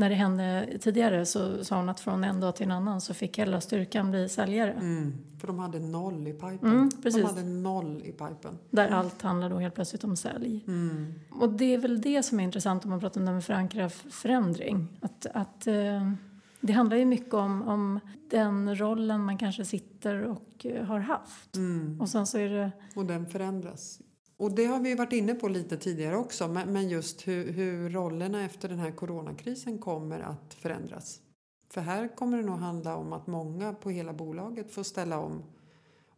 när 0.00 0.10
det 0.10 0.14
hände 0.14 0.68
tidigare 0.80 1.26
så 1.26 1.64
sa 1.64 1.76
hon 1.76 1.88
att 1.88 2.00
från 2.00 2.24
en 2.24 2.40
dag 2.40 2.56
till 2.56 2.66
en 2.66 2.72
annan 2.72 3.00
så 3.00 3.14
fick 3.14 3.38
hela 3.38 3.60
styrkan 3.60 4.10
bli 4.10 4.28
säljare. 4.28 4.72
Mm. 4.72 5.12
För 5.40 5.46
de 5.46 5.58
hade 5.58 5.80
noll 5.80 6.28
i 6.28 6.32
pipen. 6.32 6.58
Mm, 6.62 6.88
de 6.88 7.02
precis. 7.02 7.24
hade 7.24 7.42
noll 7.42 8.02
i 8.04 8.12
pipen. 8.12 8.58
Där 8.70 8.88
allt 8.88 9.22
handlar 9.22 9.50
då 9.50 9.58
helt 9.58 9.74
plötsligt 9.74 10.04
om 10.04 10.16
sälj. 10.16 10.64
Mm. 10.66 11.14
Och 11.30 11.52
det 11.52 11.74
är 11.74 11.78
väl 11.78 12.00
det 12.00 12.22
som 12.22 12.40
är 12.40 12.44
intressant 12.44 12.84
om 12.84 12.90
man 12.90 13.00
pratar 13.00 13.20
om 13.20 13.26
det 13.26 13.32
med 13.32 13.44
förankra 13.44 13.88
förändring. 13.88 14.88
Att, 15.00 15.26
att 15.34 15.66
eh, 15.66 16.12
det 16.60 16.72
handlar 16.72 16.96
ju 16.96 17.04
mycket 17.04 17.34
om, 17.34 17.68
om 17.68 18.00
den 18.30 18.78
rollen 18.78 19.24
man 19.24 19.38
kanske 19.38 19.64
sitter 19.64 20.22
och 20.22 20.66
eh, 20.66 20.84
har 20.84 20.98
haft. 20.98 21.56
Mm. 21.56 22.00
Och 22.00 22.08
sen 22.08 22.26
så 22.26 22.38
är 22.38 22.48
det, 22.48 22.70
Och 22.94 23.04
den 23.04 23.26
förändras. 23.26 24.00
Och 24.40 24.52
det 24.52 24.64
har 24.64 24.80
vi 24.80 24.94
varit 24.94 25.12
inne 25.12 25.34
på 25.34 25.48
lite 25.48 25.76
tidigare 25.76 26.16
också. 26.16 26.48
Men 26.48 26.88
just 26.88 27.28
hur, 27.28 27.52
hur 27.52 27.90
rollerna 27.90 28.44
efter 28.44 28.68
den 28.68 28.78
här 28.78 28.90
coronakrisen 28.90 29.78
kommer 29.78 30.20
att 30.20 30.54
förändras. 30.54 31.20
För 31.68 31.80
här 31.80 32.16
kommer 32.16 32.38
det 32.38 32.44
nog 32.44 32.58
handla 32.58 32.96
om 32.96 33.12
att 33.12 33.26
många 33.26 33.72
på 33.72 33.90
hela 33.90 34.12
bolaget 34.12 34.70
får 34.70 34.82
ställa 34.82 35.18
om 35.18 35.42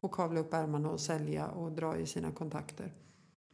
och 0.01 0.13
kavla 0.13 0.41
upp 0.41 0.55
ärmarna 0.55 0.91
och 0.91 1.01
sälja 1.01 1.49
och 1.49 1.73
dra 1.73 1.97
i 1.97 2.07
sina 2.07 2.31
kontakter. 2.31 2.93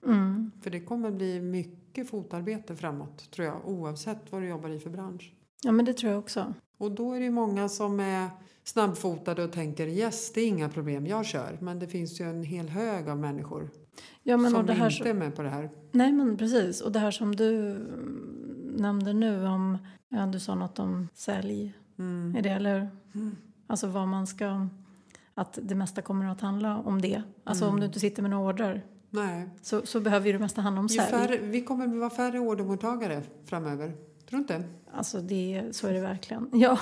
mm, 0.06 0.50
För 0.62 0.70
det 0.70 0.80
kommer 0.80 1.10
bli 1.10 1.40
mycket 1.40 2.10
fotarbete 2.10 2.76
framåt 2.76 3.30
tror 3.30 3.46
jag 3.46 3.68
oavsett 3.68 4.32
vad 4.32 4.42
du 4.42 4.48
jobbar 4.48 4.68
i 4.68 4.78
för 4.80 4.90
bransch. 4.90 5.34
ja 5.62 5.72
men 5.72 5.84
det 5.84 5.94
tror 5.94 6.12
jag 6.12 6.18
också. 6.18 6.54
Och 6.78 6.90
då 6.90 7.12
är 7.12 7.20
det 7.20 7.30
många 7.30 7.68
som 7.68 8.00
är 8.00 8.30
snabbfotade 8.64 9.44
och 9.44 9.52
tänker 9.52 9.86
yes 9.86 10.32
det 10.32 10.40
är 10.40 10.46
inga 10.48 10.68
problem 10.68 11.06
jag 11.06 11.26
kör. 11.26 11.58
Men 11.60 11.78
det 11.78 11.86
finns 11.86 12.20
ju 12.20 12.30
en 12.30 12.42
hel 12.42 12.68
hög 12.68 13.08
av 13.08 13.18
människor 13.18 13.70
Ja, 14.22 14.38
som 14.38 14.68
här, 14.68 14.90
inte 14.98 15.10
är 15.10 15.14
med 15.14 15.36
på 15.36 15.42
det 15.42 15.48
här. 15.48 15.70
Nej 15.92 16.12
men 16.12 16.36
precis. 16.36 16.80
Och 16.80 16.92
det 16.92 16.98
här 16.98 17.10
som 17.10 17.36
du 17.36 17.70
mm, 17.70 18.74
nämnde 18.76 19.12
nu 19.12 19.46
om, 19.46 19.78
ja, 20.08 20.26
du 20.26 20.40
sa 20.40 20.54
något 20.54 20.78
om 20.78 21.08
sälj. 21.14 21.74
Mm. 21.98 22.36
Är 22.36 22.42
det 22.42 22.50
eller? 22.50 22.90
Mm. 23.14 23.36
Alltså 23.66 23.86
vad 23.86 24.08
man 24.08 24.26
ska, 24.26 24.66
att 25.34 25.58
det 25.62 25.74
mesta 25.74 26.02
kommer 26.02 26.26
att 26.26 26.40
handla 26.40 26.78
om 26.78 27.00
det. 27.02 27.22
Alltså 27.44 27.64
om 27.64 27.68
Mm. 27.70 27.80
du 27.80 27.86
inte 27.86 28.00
sitter 28.00 28.22
med 28.22 28.30
några 28.30 28.48
order 28.48 28.84
Nej. 29.10 29.48
så, 29.62 29.86
så 29.86 30.00
behöver 30.00 30.26
ju 30.26 30.32
det 30.32 30.38
mesta 30.38 30.60
handla 30.60 30.80
om 30.80 30.88
sälj. 30.88 31.10
färre, 31.10 31.38
vi 31.38 31.62
kommer 31.62 31.86
att 31.86 31.94
vara 31.94 32.10
färre 32.10 32.38
ordermottagare 32.38 33.22
framöver. 33.46 33.94
Tror 34.28 34.40
inte? 34.40 34.64
Alltså 34.92 35.20
det, 35.20 35.64
så 35.72 35.86
är 35.86 35.92
det 35.92 36.00
verkligen. 36.00 36.48
Ja. 36.52 36.78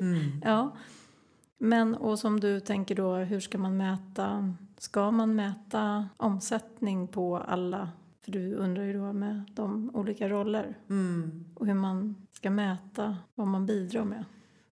Mm. 0.00 0.40
ja. 0.44 0.76
Men 1.58 1.94
och 1.94 2.18
som 2.18 2.40
du 2.40 2.60
tänker 2.60 2.94
då, 2.94 3.14
hur 3.16 3.40
ska 3.40 3.58
man 3.58 3.76
mäta? 3.76 4.54
Ska 4.78 5.10
man 5.10 5.34
mäta 5.34 6.08
omsättning 6.16 7.08
på 7.08 7.36
alla? 7.38 7.90
För 8.24 8.32
du 8.32 8.54
undrar 8.54 8.84
ju 8.84 8.92
då 8.92 9.12
med 9.12 9.42
de 9.54 9.90
olika 9.94 10.28
roller 10.28 10.78
Mm. 10.90 11.44
och 11.54 11.66
hur 11.66 11.74
man 11.74 12.26
ska 12.32 12.50
mäta 12.50 13.18
vad 13.34 13.46
man 13.46 13.66
bidrar 13.66 14.04
med. 14.04 14.24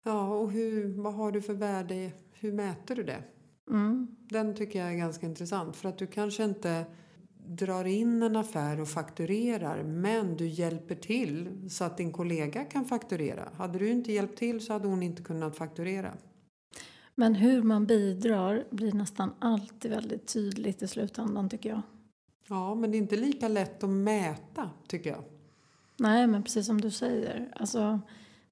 Ja, 0.02 0.34
och 0.34 0.50
hur, 0.52 1.02
vad 1.02 1.14
har 1.14 1.32
du 1.32 1.42
för 1.42 1.54
värde? 1.54 2.12
Hur 2.32 2.52
mäter 2.52 2.96
du 2.96 3.02
det? 3.02 3.22
Mm. 3.70 4.16
Den 4.20 4.54
tycker 4.54 4.78
jag 4.78 4.92
är 4.92 4.96
ganska 4.98 5.26
intressant 5.26 5.76
för 5.76 5.88
att 5.88 5.98
du 5.98 6.06
kanske 6.06 6.44
inte 6.44 6.86
drar 7.46 7.84
in 7.84 8.22
en 8.22 8.36
affär 8.36 8.80
och 8.80 8.88
fakturerar 8.88 9.82
men 9.82 10.36
du 10.36 10.46
hjälper 10.46 10.94
till 10.94 11.70
så 11.70 11.84
att 11.84 11.96
din 11.96 12.12
kollega 12.12 12.64
kan 12.64 12.84
fakturera. 12.84 13.48
Hade 13.56 13.78
du 13.78 13.88
inte 13.88 14.12
hjälpt 14.12 14.38
till 14.38 14.66
så 14.66 14.72
hade 14.72 14.88
hon 14.88 15.02
inte 15.02 15.22
kunnat 15.22 15.56
fakturera. 15.56 16.14
Men 17.14 17.34
hur 17.34 17.62
man 17.62 17.86
bidrar 17.86 18.64
blir 18.70 18.92
nästan 18.92 19.34
alltid 19.38 19.90
väldigt 19.90 20.26
tydligt 20.26 20.82
i 20.82 20.88
slutändan 20.88 21.48
tycker 21.48 21.70
jag. 21.70 21.82
Ja, 22.48 22.74
men 22.74 22.90
det 22.90 22.96
är 22.96 22.98
inte 22.98 23.16
lika 23.16 23.48
lätt 23.48 23.84
att 23.84 23.90
mäta 23.90 24.70
tycker 24.86 25.10
jag. 25.10 25.24
Nej, 25.96 26.26
men 26.26 26.42
precis 26.42 26.66
som 26.66 26.80
du 26.80 26.90
säger. 26.90 27.52
Alltså, 27.56 28.00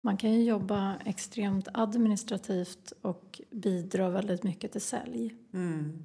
man 0.00 0.16
kan 0.16 0.32
ju 0.32 0.44
jobba 0.44 0.96
extremt 1.04 1.68
administrativt 1.74 2.92
och 3.02 3.40
bidra 3.50 4.10
väldigt 4.10 4.42
mycket 4.42 4.72
till 4.72 4.80
sälj. 4.80 5.34
Mm. 5.52 6.02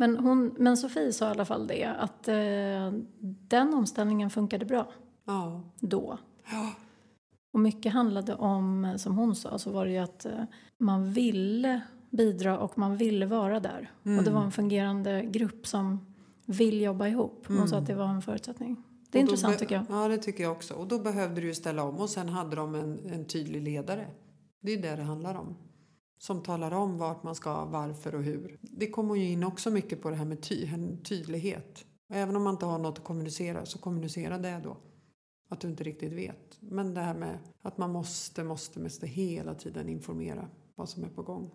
Men, 0.00 0.16
hon, 0.16 0.54
men 0.58 0.76
Sofie 0.76 1.12
sa 1.12 1.28
i 1.28 1.30
alla 1.30 1.44
fall 1.44 1.66
det, 1.66 1.84
att 1.84 2.28
eh, 2.28 2.92
den 3.48 3.74
omställningen 3.74 4.30
funkade 4.30 4.64
bra 4.64 4.92
Ja. 5.26 5.62
då. 5.80 6.18
ja. 6.50 6.72
Och 7.52 7.60
mycket 7.60 7.92
handlade 7.92 8.34
om, 8.34 8.94
som 8.98 9.16
hon 9.18 9.36
sa, 9.36 9.58
så 9.58 9.70
var 9.70 9.86
det 9.86 9.92
ju 9.92 9.98
att 9.98 10.26
eh, 10.26 10.32
man 10.78 11.12
ville 11.12 11.80
bidra 12.10 12.58
och 12.58 12.78
man 12.78 12.96
ville 12.96 13.26
vara 13.26 13.60
där. 13.60 13.90
Och 14.18 14.24
det 14.24 14.30
var 14.30 14.42
en 14.42 14.52
fungerande 14.52 15.22
grupp 15.22 15.66
som 15.66 16.14
vill 16.46 16.80
jobba 16.80 17.06
ihop. 17.08 17.44
Hon 17.48 17.68
sa 17.68 17.76
att 17.76 17.86
det 17.86 17.94
var 17.94 18.08
en 18.08 18.22
förutsättning. 18.22 18.76
Det 19.10 19.18
är 19.18 19.22
intressant 19.22 19.58
tycker 19.58 19.74
jag. 19.74 19.84
Ja, 19.88 20.08
det 20.08 20.18
tycker 20.18 20.42
jag 20.42 20.52
också. 20.52 20.74
Och 20.74 20.88
då 20.88 20.98
behövde 20.98 21.40
du 21.40 21.46
ju 21.46 21.54
ställa 21.54 21.84
om 21.84 21.96
och 21.96 22.10
sen 22.10 22.28
hade 22.28 22.56
de 22.56 22.74
en, 22.74 22.98
en 23.12 23.24
tydlig 23.24 23.62
ledare. 23.62 24.06
Det 24.60 24.72
är 24.72 24.82
det 24.82 24.96
det 24.96 25.02
handlar 25.02 25.34
om. 25.34 25.56
Som 26.22 26.42
talar 26.42 26.70
om 26.70 26.98
vart 26.98 27.22
man 27.22 27.34
ska, 27.34 27.64
varför 27.64 28.14
och 28.14 28.22
hur. 28.22 28.58
Det 28.60 28.90
kommer 28.90 29.14
ju 29.14 29.30
in 29.30 29.44
också 29.44 29.70
mycket 29.70 30.02
på 30.02 30.10
det 30.10 30.16
här 30.16 30.24
med 30.24 30.42
ty 30.42 30.68
tydlighet. 31.04 31.84
Och 32.08 32.16
även 32.16 32.36
om 32.36 32.42
man 32.42 32.54
inte 32.54 32.66
har 32.66 32.78
något 32.78 32.98
att 32.98 33.04
kommunicera 33.04 33.66
så 33.66 33.78
kommunicera 33.78 34.38
det 34.38 34.60
då. 34.64 34.76
Att 35.48 35.60
du 35.60 35.68
inte 35.68 35.84
riktigt 35.84 36.12
vet. 36.12 36.56
Men 36.60 36.94
det 36.94 37.00
här 37.00 37.14
med 37.14 37.38
att 37.62 37.78
man 37.78 37.90
måste, 37.92 38.44
måste, 38.44 38.80
måste 38.80 39.06
hela 39.06 39.54
tiden 39.54 39.88
informera 39.88 40.48
vad 40.74 40.88
som 40.88 41.04
är 41.04 41.08
på 41.08 41.22
gång. 41.22 41.50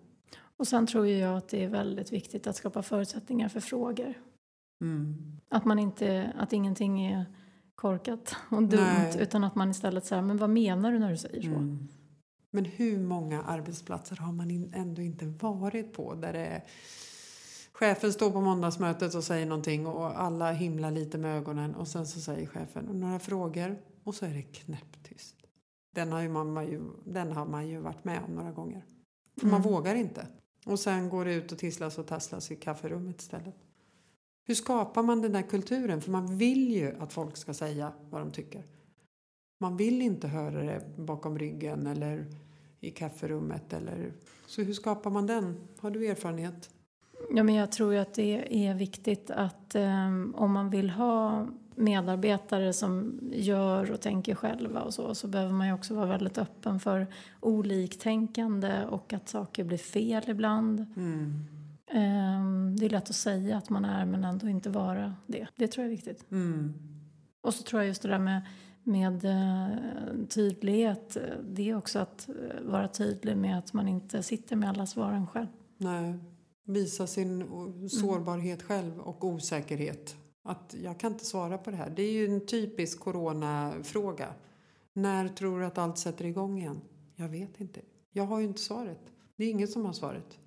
Och 0.57 0.67
sen 0.67 0.87
tror 0.87 1.07
jag 1.07 1.37
att 1.37 1.47
det 1.47 1.63
är 1.63 1.69
väldigt 1.69 2.13
viktigt 2.13 2.47
att 2.47 2.55
skapa 2.55 2.81
förutsättningar 2.81 3.49
för 3.49 3.59
frågor. 3.59 4.13
Att, 5.49 5.65
man 5.65 5.79
inte, 5.79 6.33
att 6.37 6.53
ingenting 6.53 7.05
är 7.05 7.25
korkat 7.75 8.35
och 8.51 8.63
dumt 8.63 8.81
Nej. 8.81 9.17
utan 9.19 9.43
att 9.43 9.55
man 9.55 9.71
istället 9.71 10.05
säger 10.05 10.21
men 10.21 10.37
vad 10.37 10.49
menar 10.49 10.91
du 10.91 10.99
när 10.99 11.11
du 11.11 11.17
säger 11.17 11.41
så? 11.41 11.47
Mm. 11.47 11.87
Men 12.55 12.65
hur 12.65 12.99
många 12.99 13.43
arbetsplatser 13.43 14.15
har 14.15 14.31
man 14.33 14.51
in, 14.51 14.73
ändå 14.75 15.01
inte 15.01 15.25
varit 15.25 15.93
på 15.93 16.15
där 16.15 16.33
det 16.33 16.45
är, 16.45 16.63
chefen 17.71 18.13
står 18.13 18.31
på 18.31 18.41
måndagsmötet 18.41 19.15
och 19.15 19.23
säger 19.23 19.45
någonting 19.45 19.87
och 19.87 20.21
alla 20.21 20.51
himlar 20.51 20.91
lite 20.91 21.17
med 21.17 21.37
ögonen 21.37 21.75
och 21.75 21.87
sen 21.87 22.07
så 22.07 22.19
säger 22.19 22.47
chefen 22.47 22.85
några 22.85 23.19
frågor 23.19 23.77
och 24.03 24.15
så 24.15 24.25
är 24.25 24.29
det 24.29 24.41
knäpptyst. 24.41 25.35
Den 25.95 26.11
har, 26.11 26.21
ju 26.21 26.29
man, 26.29 26.53
man 26.53 26.67
ju, 26.67 26.81
den 27.05 27.31
har 27.31 27.45
man 27.45 27.67
ju 27.67 27.79
varit 27.79 28.03
med 28.03 28.19
om 28.27 28.35
några 28.35 28.51
gånger. 28.51 28.85
För 29.39 29.47
man 29.47 29.61
Mm. 29.61 29.71
vågar 29.71 29.95
inte. 29.95 30.27
Och 30.65 30.79
sen 30.79 31.09
går 31.09 31.25
det 31.25 31.33
ut 31.33 31.51
och 31.51 31.57
tisslas 31.57 31.97
och 31.97 32.07
tasslas 32.07 32.51
i 32.51 32.55
kafferummet 32.55 33.21
istället. 33.21 33.55
Hur 34.47 34.55
skapar 34.55 35.03
man 35.03 35.21
den 35.21 35.31
där 35.31 35.41
kulturen? 35.41 36.01
För 36.01 36.11
man 36.11 36.37
vill 36.37 36.71
ju 36.71 36.95
att 36.99 37.13
folk 37.13 37.37
ska 37.37 37.53
säga 37.53 37.93
vad 38.09 38.21
de 38.21 38.31
tycker. 38.31 38.63
Man 39.59 39.77
vill 39.77 40.01
inte 40.01 40.27
höra 40.27 40.63
det 40.63 40.97
bakom 40.97 41.39
ryggen 41.39 41.87
eller 41.87 42.25
i 42.85 42.91
kafferummet. 42.91 43.73
Eller... 43.73 44.11
Så 44.47 44.61
hur 44.61 44.73
skapar 44.73 45.11
man 45.11 45.27
den? 45.27 45.55
Har 45.79 45.91
du 45.91 46.07
erfarenhet? 46.07 46.69
Ja, 47.31 47.43
men 47.43 47.55
jag 47.55 47.71
tror 47.71 47.95
att 47.95 48.13
det 48.13 48.67
är 48.67 48.73
viktigt 48.73 49.31
att 49.31 49.75
ehm, 49.75 50.35
om 50.37 50.51
man 50.51 50.69
vill 50.69 50.89
ha 50.89 51.47
medarbetare 51.75 52.73
som 52.73 53.19
gör 53.33 53.91
och 53.91 54.01
tänker 54.01 54.35
själva 54.35 54.81
och 54.81 54.93
så, 54.93 55.15
så 55.15 55.27
behöver 55.27 55.53
man 55.53 55.67
ju 55.67 55.73
också 55.73 55.95
vara 55.95 56.05
väldigt 56.05 56.37
öppen 56.37 56.79
för 56.79 57.07
oliktänkande 57.39 58.85
och 58.89 59.13
att 59.13 59.29
saker 59.29 59.63
blir 59.63 59.77
fel 59.77 60.23
ibland. 60.27 60.85
Mm. 60.95 61.45
Ehm, 61.91 62.75
det 62.79 62.85
är 62.85 62.89
lätt 62.89 63.09
att 63.09 63.15
säga 63.15 63.57
att 63.57 63.69
man 63.69 63.85
är 63.85 64.05
men 64.05 64.23
ändå 64.23 64.47
inte 64.47 64.69
vara 64.69 65.13
det. 65.27 65.47
Det 65.55 65.67
tror 65.67 65.83
jag 65.83 65.91
är 65.91 65.95
viktigt. 65.95 66.31
Mm. 66.31 66.73
Och 67.41 67.53
så 67.53 67.63
tror 67.63 67.81
jag 67.81 67.87
just 67.87 68.01
det 68.01 68.07
där 68.07 68.19
med, 68.19 68.41
med 68.85 69.25
eh, 69.25 70.25
tydlighet, 70.29 71.17
det 71.43 71.69
är 71.69 71.77
också 71.77 71.99
att 71.99 72.29
eh, 72.29 72.61
vara 72.63 72.87
tydlig 72.87 73.37
med 73.37 73.57
att 73.57 73.73
man 73.73 73.87
inte 73.87 74.23
sitter 74.23 74.55
med 74.55 74.69
alla 74.69 74.85
svaren 74.85 75.27
själv. 75.27 75.47
Nej. 75.77 76.13
Visa 76.67 77.07
sin 77.07 77.43
o- 77.43 77.89
sårbarhet 77.89 78.63
själv 78.63 78.99
och 78.99 79.23
osäkerhet. 79.23 80.15
Att 80.43 80.75
jag 80.83 80.99
kan 80.99 81.11
inte 81.11 81.25
svara 81.25 81.57
på 81.57 81.71
det 81.71 81.77
här. 81.77 81.89
Det 81.95 82.01
är 82.03 82.11
ju 82.11 82.25
en 82.25 82.45
typisk 82.45 82.99
coronafråga. 82.99 84.27
När 84.93 85.27
tror 85.27 85.59
du 85.59 85.65
att 85.65 85.77
allt 85.77 85.97
sätter 85.97 86.25
igång 86.25 86.57
igen? 86.59 86.81
Jag 87.15 87.29
vet 87.29 87.59
inte. 87.61 87.81
Jag 88.11 88.25
har 88.25 88.39
ju 88.39 88.45
inte 88.45 88.61
svaret. 88.61 88.99
Det 89.35 89.45
är 89.45 89.49
ingen 89.51 89.67
som 89.67 89.85
har 89.85 89.93
svaret. 89.93 90.37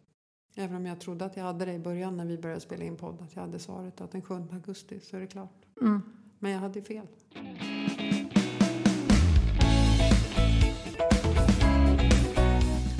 Även 0.57 0.77
om 0.77 0.87
jag 0.87 1.01
trodde 1.01 1.25
att 1.25 1.37
jag 1.37 1.45
hade 1.45 1.65
det 1.65 1.73
i 1.73 1.79
början 1.79 2.17
när 2.17 2.25
vi 2.25 2.39
började 2.39 2.61
spela 2.61 2.85
in 2.85 2.97
podd. 2.97 3.21
Att 3.23 3.35
jag 3.37 3.43
hade 3.43 3.59
svaret 3.59 4.01
att 4.01 4.11
den 4.13 4.23
7 4.23 4.35
augusti 4.53 5.01
så 5.01 5.17
är 5.17 5.21
det 5.21 5.27
klart. 5.27 5.67
Mm. 5.81 6.01
Men 6.39 6.51
jag 6.53 6.59
hade 6.59 6.83
fel. 6.83 7.07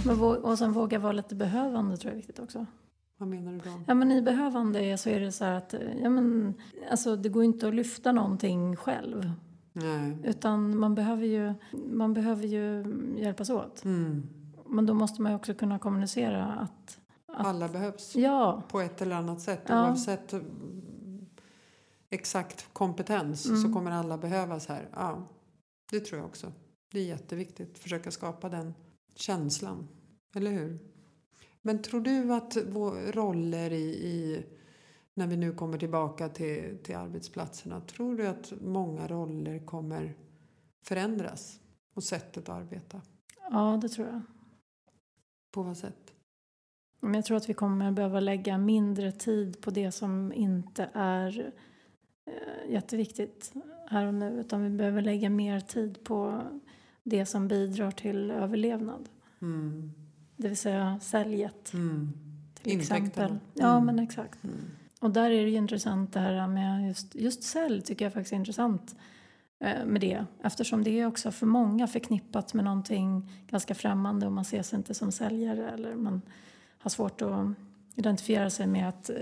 Men 0.09 0.21
och 0.21 0.59
sen 0.59 0.73
våga 0.73 0.99
vara 0.99 1.13
lite 1.13 1.35
behövande 1.35 1.97
tror 1.97 2.11
jag 2.11 2.13
är 2.13 2.17
viktigt 2.17 2.39
också. 2.39 2.67
Vad 3.17 3.29
menar 3.29 3.53
du 3.53 3.59
då? 3.59 3.71
Ja 3.87 3.95
men 3.95 4.13
i 4.13 4.23
behövande 4.23 4.99
så 4.99 5.09
är 5.11 5.21
det 5.21 5.33
så 5.33 5.45
här 5.45 5.53
att 5.53 5.75
eh, 5.75 5.81
ja, 6.03 6.11
men, 6.11 6.55
alltså, 6.91 7.17
det 7.17 7.29
går 7.29 7.45
inte 7.45 7.69
att 7.69 7.75
lyfta 7.75 8.13
någonting 8.13 8.77
själv. 8.77 9.33
Nej. 9.73 10.17
Utan 10.25 10.79
man 10.79 10.95
behöver 10.95 11.27
ju, 11.27 11.55
man 11.93 12.15
behöver 12.15 12.47
ju 12.47 12.85
hjälpas 13.19 13.51
åt. 13.51 13.85
Mm. 13.85 14.29
Men 14.67 14.87
då 14.87 14.95
måste 14.95 15.23
man 15.23 15.33
ju 15.33 15.37
också 15.37 15.55
kunna 15.55 15.79
kommunicera 15.79 16.47
att, 16.47 16.99
att 17.27 17.47
Alla 17.47 17.69
behövs. 17.69 18.17
ja, 18.17 18.63
På 18.69 18.81
ett 18.81 19.03
eller 19.03 19.17
annat 19.17 19.41
sätt. 19.41 19.63
Ja. 19.67 19.89
Oavsett 19.89 20.33
mm, 20.33 21.27
exakt 22.11 22.69
kompetens 22.73 23.43
så 23.43 23.55
Mm. 23.55 23.75
kommer 23.75 23.91
alla 23.91 24.19
behövas 24.19 24.67
här. 24.69 24.89
Ja, 24.93 25.29
det 25.91 26.01
tror 26.01 26.19
jag 26.21 26.27
också. 26.29 26.53
Det 26.93 27.01
är 27.01 27.05
jätteviktigt 27.05 27.73
att 27.73 27.79
försöka 27.79 28.11
skapa 28.11 28.49
den 28.49 28.75
känslan. 29.15 29.89
Eller 30.35 30.51
hur? 30.51 30.79
Men 31.63 31.83
tror 31.83 32.01
du 32.01 32.35
att 32.35 32.57
vår 32.67 33.13
roller 33.13 33.71
i, 33.73 33.85
i 33.85 34.47
när 35.15 35.27
vi 35.27 35.37
nu 35.37 35.53
kommer 35.53 35.79
tillbaka 35.79 36.29
till, 36.29 36.79
till 36.83 36.97
arbetsplatserna. 36.97 37.81
Tror 37.81 38.17
du 38.17 38.27
att 38.27 38.53
många 38.61 39.07
roller 39.09 39.67
kommer 39.67 40.17
förändras? 40.83 41.61
Och 41.95 42.05
sättet 42.05 42.49
att 42.49 42.57
arbeta? 42.57 43.01
ja, 43.51 43.79
det 43.83 43.89
tror 43.89 44.07
jag. 44.07 44.23
På 45.51 45.63
vad 45.63 45.77
sätt? 45.77 46.15
Men 47.01 47.15
jag 47.15 47.25
tror 47.25 47.37
att 47.37 47.49
vi 47.49 47.55
kommer 47.55 47.93
behöva 47.93 48.21
lägga 48.21 48.59
mindre 48.59 49.13
tid 49.13 49.61
på 49.61 49.71
det 49.71 49.93
som 49.93 50.33
inte 50.33 50.91
är 50.93 51.53
eh, 52.27 52.73
jätteviktigt 52.73 53.53
här 53.87 54.07
och 54.07 54.15
nu. 54.15 54.41
Utan 54.41 54.63
vi 54.63 54.71
behöver 54.71 55.03
lägga 55.03 55.31
mer 55.31 55.61
tid 55.61 56.05
på 56.05 56.43
det 57.03 57.27
som 57.27 57.49
bidrar 57.49 57.91
till 57.91 58.31
överlevnad. 58.31 59.09
Mm. 59.41 59.93
Det 60.41 60.49
vill 60.49 60.57
säga 60.57 60.99
säljet 61.03 61.73
Mm. 61.75 62.13
till 62.55 62.73
Intäkterna. 62.73 62.99
exempel. 62.99 63.39
Ja, 63.55 63.73
Mm. 63.73 63.87
men 63.87 63.99
exakt. 63.99 64.45
Mm. 64.45 64.57
Och 65.01 65.11
där 65.11 65.31
är 65.31 65.45
det 65.45 65.51
ju 65.51 65.57
intressant 65.57 66.13
det 66.13 66.21
här 66.21 66.47
med 66.47 66.89
just, 66.89 67.15
just 67.15 67.43
sälj 67.43 67.83
tycker 67.83 68.05
jag 68.05 68.13
faktiskt 68.13 68.33
är 68.33 68.37
intressant 68.37 68.97
eh, 69.65 69.85
med 69.87 70.01
det. 70.01 70.25
Eftersom 70.43 70.85
det 70.85 71.01
är 71.01 71.07
också 71.07 71.31
för 71.31 71.47
många 71.47 71.87
förknippat 71.87 72.55
med 72.55 72.65
någonting 72.65 73.31
ganska 73.51 73.75
främmande 73.75 74.27
och 74.27 74.33
man 74.33 74.45
ser 74.45 74.63
sig 74.63 74.77
inte 74.77 74.95
som 74.95 75.13
säljare 75.13 75.71
eller 75.71 75.95
man 75.95 76.23
har 76.79 76.91
svårt 76.91 77.23
att 77.23 77.47
identifiera 77.95 78.51
sig 78.51 78.67
med 78.67 78.89
att 78.89 79.11
eh, 79.11 79.17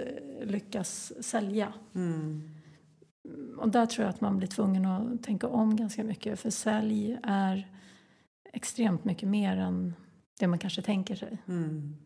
lyckas 0.46 1.12
sälja. 1.24 1.72
Mm. 1.94 2.50
Och 3.58 3.68
där 3.68 3.86
tror 3.86 4.04
jag 4.04 4.10
att 4.14 4.20
man 4.20 4.36
blir 4.38 4.48
tvungen 4.48 4.86
att 4.86 5.22
tänka 5.22 5.46
om 5.48 5.76
ganska 5.76 6.04
mycket 6.04 6.40
för 6.40 6.50
sälj 6.50 7.18
är 7.22 7.68
extremt 8.52 9.04
mycket 9.04 9.28
mer 9.28 9.56
än 9.56 9.94
det 10.38 10.46
man 10.46 10.58
kanske 10.58 10.82
tänker 10.82 11.14
sig. 11.14 11.38
Mm. 11.48 11.96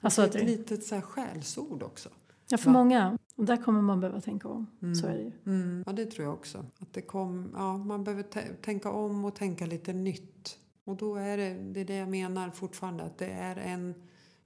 Alltså 0.00 0.22
det 0.22 0.38
är 0.38 0.42
ett 0.42 0.48
litet 0.48 0.84
så 0.84 0.94
här 0.94 1.02
skällsord 1.02 1.82
också. 1.82 2.08
ja, 2.48 2.58
för 2.58 2.66
Va? 2.66 2.72
många. 2.72 3.18
Och 3.36 3.44
där 3.44 3.56
kommer 3.56 3.80
man 3.82 4.00
behöva 4.00 4.20
tänka 4.20 4.48
om. 4.48 4.66
Mm. 4.82 4.94
Så 4.94 5.06
är 5.06 5.12
det 5.12 5.22
ju. 5.22 5.32
Mm. 5.46 5.82
Ja, 5.86 5.92
det 5.92 6.06
tror 6.06 6.24
jag 6.24 6.34
också. 6.34 6.66
Att 6.78 6.92
det 6.92 7.02
kom, 7.02 7.50
ja, 7.54 7.76
man 7.76 8.04
behöver 8.04 8.22
tä- 8.22 8.54
tänka 8.62 8.90
om 8.90 9.24
och 9.24 9.34
tänka 9.34 9.66
lite 9.66 9.92
nytt. 9.92 10.58
Och 10.84 10.96
då 10.96 11.16
är 11.16 11.36
det, 11.36 11.54
det 11.54 11.80
är 11.80 11.84
det 11.84 11.96
jag 11.96 12.08
menar 12.08 12.50
fortfarande, 12.50 13.04
att 13.04 13.18
det 13.18 13.26
är 13.30 13.56
en 13.56 13.94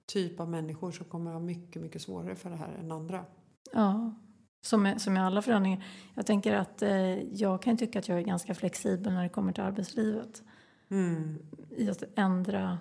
typ 0.07 0.41
av 0.41 0.51
människor 0.51 0.91
som 0.93 1.07
kommer 1.07 1.33
ha 1.33 1.41
mycket, 1.41 1.83
mycket 1.83 2.03
svårare 2.03 2.35
för 2.37 2.51
det 2.51 2.57
här 2.57 2.75
än 2.81 2.93
andra. 2.93 3.25
Ja, 3.73 4.15
som 4.63 4.83
med, 4.83 5.01
som 5.01 5.15
med 5.15 5.27
alla 5.27 5.43
förändringar. 5.43 5.85
Jag 6.15 6.27
tänker 6.27 6.55
att 6.55 6.83
eh, 6.83 7.23
jag 7.23 7.63
kan 7.63 7.77
tycka 7.77 7.99
att 7.99 8.09
jag 8.09 8.19
är 8.19 8.23
ganska 8.23 8.55
flexibel 8.55 9.13
när 9.13 9.23
det 9.23 9.29
kommer 9.29 9.53
till 9.53 9.63
arbetslivet. 9.63 10.43
Mm. 10.89 11.39
I 11.71 11.91
att 11.91 12.03
ändra 12.17 12.79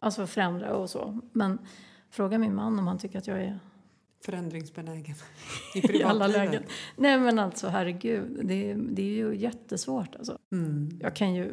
Alltså 0.00 0.26
förändra 0.26 0.76
och 0.76 0.90
så. 0.90 1.18
Men 1.32 1.58
fråga 2.10 2.38
min 2.38 2.54
man 2.54 2.78
om 2.78 2.86
han 2.86 2.98
tycker 2.98 3.18
att 3.18 3.26
jag 3.26 3.40
är 3.42 3.58
Förändringsbenägen 4.24 5.14
i 5.74 5.78
i 5.98 6.02
alla 6.02 6.24
privatlivet. 6.24 6.52
lägen. 6.52 6.62
Nej 6.96 7.18
men 7.18 7.38
alltså 7.38 7.68
herregud, 7.68 8.40
det, 8.46 8.74
det 8.74 9.02
är 9.02 9.06
ju 9.16 9.36
jättesvårt 9.36 10.16
alltså. 10.16 10.38
Mm. 10.52 10.98
Jag 11.02 11.16
kan 11.16 11.34
ju 11.34 11.52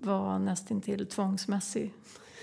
vara 0.00 0.38
nästintill 0.38 1.06
tvångsmässig. 1.06 1.94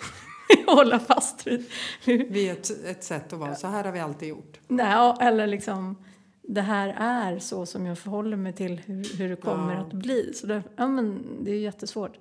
Hålla 0.67 0.99
fast 0.99 1.47
vid. 1.47 1.65
Vi 2.05 2.49
är 2.49 2.53
ett, 2.53 2.85
ett 2.85 3.03
sätt 3.03 3.33
att 3.33 3.39
vara. 3.39 3.55
Så 3.55 3.67
här 3.67 3.83
har 3.83 3.91
vi 3.91 3.99
alltid 3.99 4.29
gjort. 4.29 4.59
Nej, 4.67 5.13
eller 5.21 5.47
liksom 5.47 5.95
det 6.41 6.61
här 6.61 6.95
är 6.97 7.39
så 7.39 7.65
som 7.65 7.85
jag 7.85 7.97
förhåller 7.99 8.37
mig 8.37 8.53
till 8.53 8.77
hur, 8.85 9.17
hur 9.17 9.29
det 9.29 9.35
kommer 9.35 9.73
Ja. 9.75 9.79
att 9.81 9.93
bli. 9.93 10.33
Så 10.33 10.47
det, 10.47 10.63
ja, 10.75 10.87
men 10.87 11.23
det 11.43 11.51
är 11.51 11.59
jättesvårt. 11.59 12.17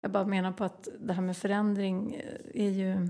Jag 0.00 0.10
bara 0.12 0.24
menar 0.26 0.52
på 0.52 0.64
att 0.64 0.88
det 1.00 1.12
här 1.12 1.22
med 1.22 1.36
förändring 1.36 2.14
eh, 2.14 2.64
är 2.66 2.70
ju 2.70 3.08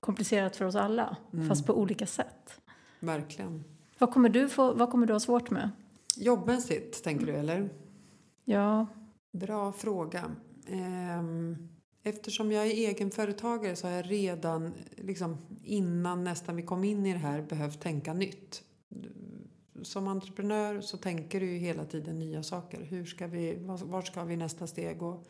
komplicerat 0.00 0.56
för 0.56 0.64
oss 0.64 0.74
alla, 0.76 1.16
Mm. 1.32 1.48
fast 1.48 1.66
på 1.66 1.74
olika 1.74 2.06
sätt. 2.06 2.60
Verkligen. 3.00 3.64
Vad 3.98 4.12
kommer 4.12 4.28
du, 4.28 4.48
få, 4.48 4.74
vad 4.74 4.90
kommer 4.90 5.06
du 5.06 5.12
ha 5.12 5.20
svårt 5.20 5.50
med? 5.50 5.70
Jobbmässigt, 6.16 7.04
tänker 7.04 7.26
du, 7.26 7.32
eller? 7.32 7.70
Ja, 8.44 8.86
Bra 9.32 9.72
fråga. 9.72 10.24
Ehm, 10.66 11.68
Eftersom 12.06 12.52
jag 12.52 12.66
är 12.66 12.70
egenföretagare 12.70 13.76
så 13.76 13.86
har 13.86 13.94
jag 13.94 14.10
redan, 14.10 14.72
liksom, 14.96 15.36
innan 15.62 16.24
nästan 16.24 16.56
vi 16.56 16.62
kom 16.62 16.84
in 16.84 17.06
i 17.06 17.12
det 17.12 17.18
här, 17.18 17.42
behövt 17.42 17.80
tänka 17.80 18.14
nytt. 18.14 18.62
Som 19.82 20.08
entreprenör 20.08 20.80
så 20.80 20.96
tänker 20.96 21.40
du 21.40 21.46
hela 21.46 21.84
tiden 21.84 22.18
nya 22.18 22.42
saker. 22.42 22.82
Hur 22.82 23.04
ska 23.04 23.26
vi, 23.26 23.54
var 23.56 23.76
var 23.78 24.02
ska 24.02 24.24
vi 24.24 24.36
nästa 24.36 24.66
steg 24.66 25.02
och, 25.02 25.26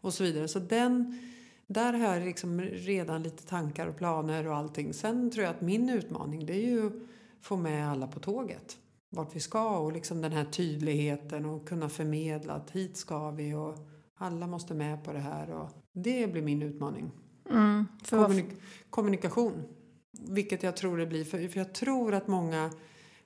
och 0.00 0.14
så 0.14 0.24
vidare. 0.24 0.48
Så 0.48 0.58
den, 0.58 1.18
där 1.66 1.92
har 1.92 2.14
jag 2.14 2.24
liksom 2.24 2.60
redan 2.60 3.22
lite 3.22 3.46
tankar 3.46 3.86
och 3.86 3.96
planer 3.96 4.46
och 4.46 4.56
allting. 4.56 4.94
Sen 4.94 5.30
tror 5.30 5.44
jag 5.44 5.54
att 5.54 5.60
min 5.60 5.88
utmaning 5.90 6.46
det 6.46 6.52
är 6.54 6.66
ju 6.70 6.86
att 6.86 6.92
få 7.40 7.56
med 7.56 7.90
alla 7.90 8.06
på 8.06 8.20
tåget. 8.20 8.76
Vart 9.10 9.36
vi 9.36 9.40
ska 9.40 9.78
och 9.78 9.92
liksom 9.92 10.20
den 10.22 10.32
här 10.32 10.44
tydligheten 10.44 11.44
och 11.44 11.68
kunna 11.68 11.88
förmedla 11.88 12.52
att 12.52 12.70
hit 12.70 12.96
ska 12.96 13.30
vi 13.30 13.54
och 13.54 13.76
alla 14.16 14.46
måste 14.46 14.74
med 14.74 15.04
på 15.04 15.12
det 15.12 15.18
här. 15.18 15.50
Och 15.50 15.68
det 15.92 16.32
blir 16.32 16.42
min 16.42 16.62
utmaning. 16.62 17.10
mm, 17.50 17.86
Kommunik- 18.10 18.60
kommunikation. 18.90 19.62
Vilket 20.28 20.62
jag 20.62 20.76
tror 20.76 20.98
det 20.98 21.06
blir. 21.06 21.24
För, 21.24 21.48
för 21.48 21.58
jag 21.58 21.72
tror 21.74 22.14
att 22.14 22.28
många 22.28 22.70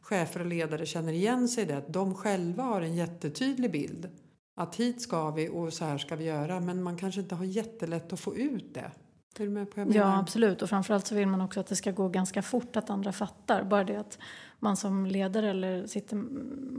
chefer 0.01 0.41
och 0.41 0.47
ledare 0.47 0.87
känner 0.87 1.13
igen 1.13 1.49
sig 1.49 1.63
i 1.65 1.67
det. 1.67 1.77
Att 1.77 1.93
de 1.93 2.15
själva 2.15 2.63
har 2.63 2.81
en 2.81 2.95
jättetydlig 2.95 3.73
bild. 3.73 4.09
Att 4.55 4.77
hit 4.77 5.01
ska 5.03 5.31
vi 5.31 5.49
och 5.49 5.73
så 5.73 5.85
här 5.85 5.99
ska 5.99 6.17
vi 6.17 6.25
göra. 6.25 6.61
Men 6.61 6.83
man 6.83 6.97
kanske 6.97 7.21
inte 7.21 7.35
har 7.35 7.45
jättelätt 7.45 8.13
att 8.13 8.21
få 8.21 8.37
ut 8.37 8.75
det. 8.75 8.91
Är 9.39 9.45
du 9.45 9.51
med 9.51 9.71
på 9.71 9.81
vad 9.81 9.87
jag 9.89 9.97
Ja, 9.97 10.05
menar? 10.07 10.21
absolut. 10.21 10.63
Och 10.63 10.69
framförallt 10.69 11.07
så 11.07 11.15
vill 11.15 11.29
man 11.29 11.41
också 11.41 11.61
att 11.61 11.67
det 11.67 11.77
ska 11.77 11.91
gå 11.93 12.09
ganska 12.09 12.43
fort 12.43 12.77
att 12.77 12.91
andra 12.91 13.13
fattar. 13.13 13.65
Bara 13.65 13.85
det 13.85 13.97
att 13.97 14.19
man 14.61 14.77
som 14.77 15.07
ledare 15.07 15.51
eller 15.51 15.87
sitter, 15.87 16.17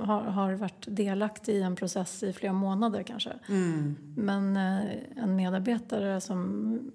har, 0.05 0.21
har 0.21 0.53
varit 0.53 0.85
delaktig 0.87 1.53
i 1.55 1.61
en 1.61 1.75
process 1.75 2.23
i 2.23 2.33
flera 2.33 2.53
månader 2.53 3.03
kanske. 3.03 3.33
Mm. 3.49 3.95
Men 4.17 4.57
eh, 4.57 5.23
en 5.23 5.35
medarbetare 5.35 6.21
som 6.21 6.91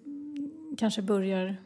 kanske 0.79 1.03
börjar 1.03 1.57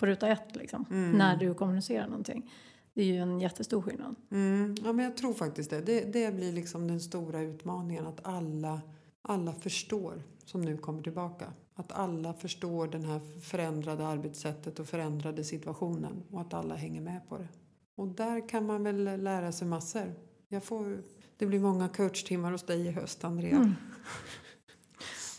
på 0.00 0.06
ruta 0.06 0.28
ett 0.28 0.56
liksom, 0.56 0.84
Mm. 0.90 1.10
när 1.12 1.36
du 1.36 1.54
kommunicerar 1.54 2.06
någonting. 2.06 2.50
Det 2.96 3.02
är 3.02 3.06
ju 3.06 3.16
en 3.16 3.40
jättestor 3.40 3.82
skillnad. 3.82 4.14
Mm. 4.30 4.74
Ja, 4.84 4.92
men 4.92 5.04
jag 5.04 5.16
tror 5.16 5.34
faktiskt 5.34 5.70
det. 5.70 5.80
det. 5.80 6.12
Det 6.12 6.34
blir 6.34 6.52
liksom 6.52 6.88
den 6.88 7.00
stora 7.00 7.40
utmaningen. 7.40 8.06
Att 8.06 8.26
alla, 8.26 8.80
alla 9.22 9.52
förstår, 9.52 10.22
som 10.44 10.62
nu 10.62 10.76
kommer 10.76 11.02
tillbaka. 11.02 11.52
Att 11.74 11.92
alla 11.92 12.34
förstår 12.34 12.86
det 12.86 12.98
här 12.98 13.40
förändrade 13.40 14.06
arbetssättet 14.06 14.78
och 14.78 14.86
förändrade 14.86 15.44
situationen. 15.44 16.22
Och 16.30 16.40
att 16.40 16.54
alla 16.54 16.74
hänger 16.74 17.00
med 17.00 17.28
på 17.28 17.38
det. 17.38 17.48
Och 17.94 18.08
där 18.08 18.48
kan 18.48 18.66
man 18.66 18.84
väl 18.84 19.22
lära 19.22 19.52
sig 19.52 19.68
massor. 19.68 20.14
Jag 20.48 20.64
får, 20.64 21.02
det 21.36 21.46
blir 21.46 21.60
många 21.60 21.88
coachtimmar 21.88 22.52
hos 22.52 22.62
dig 22.62 22.86
i 22.86 22.90
höst, 22.90 23.24
Andrea. 23.24 23.56
Mm. 23.56 23.72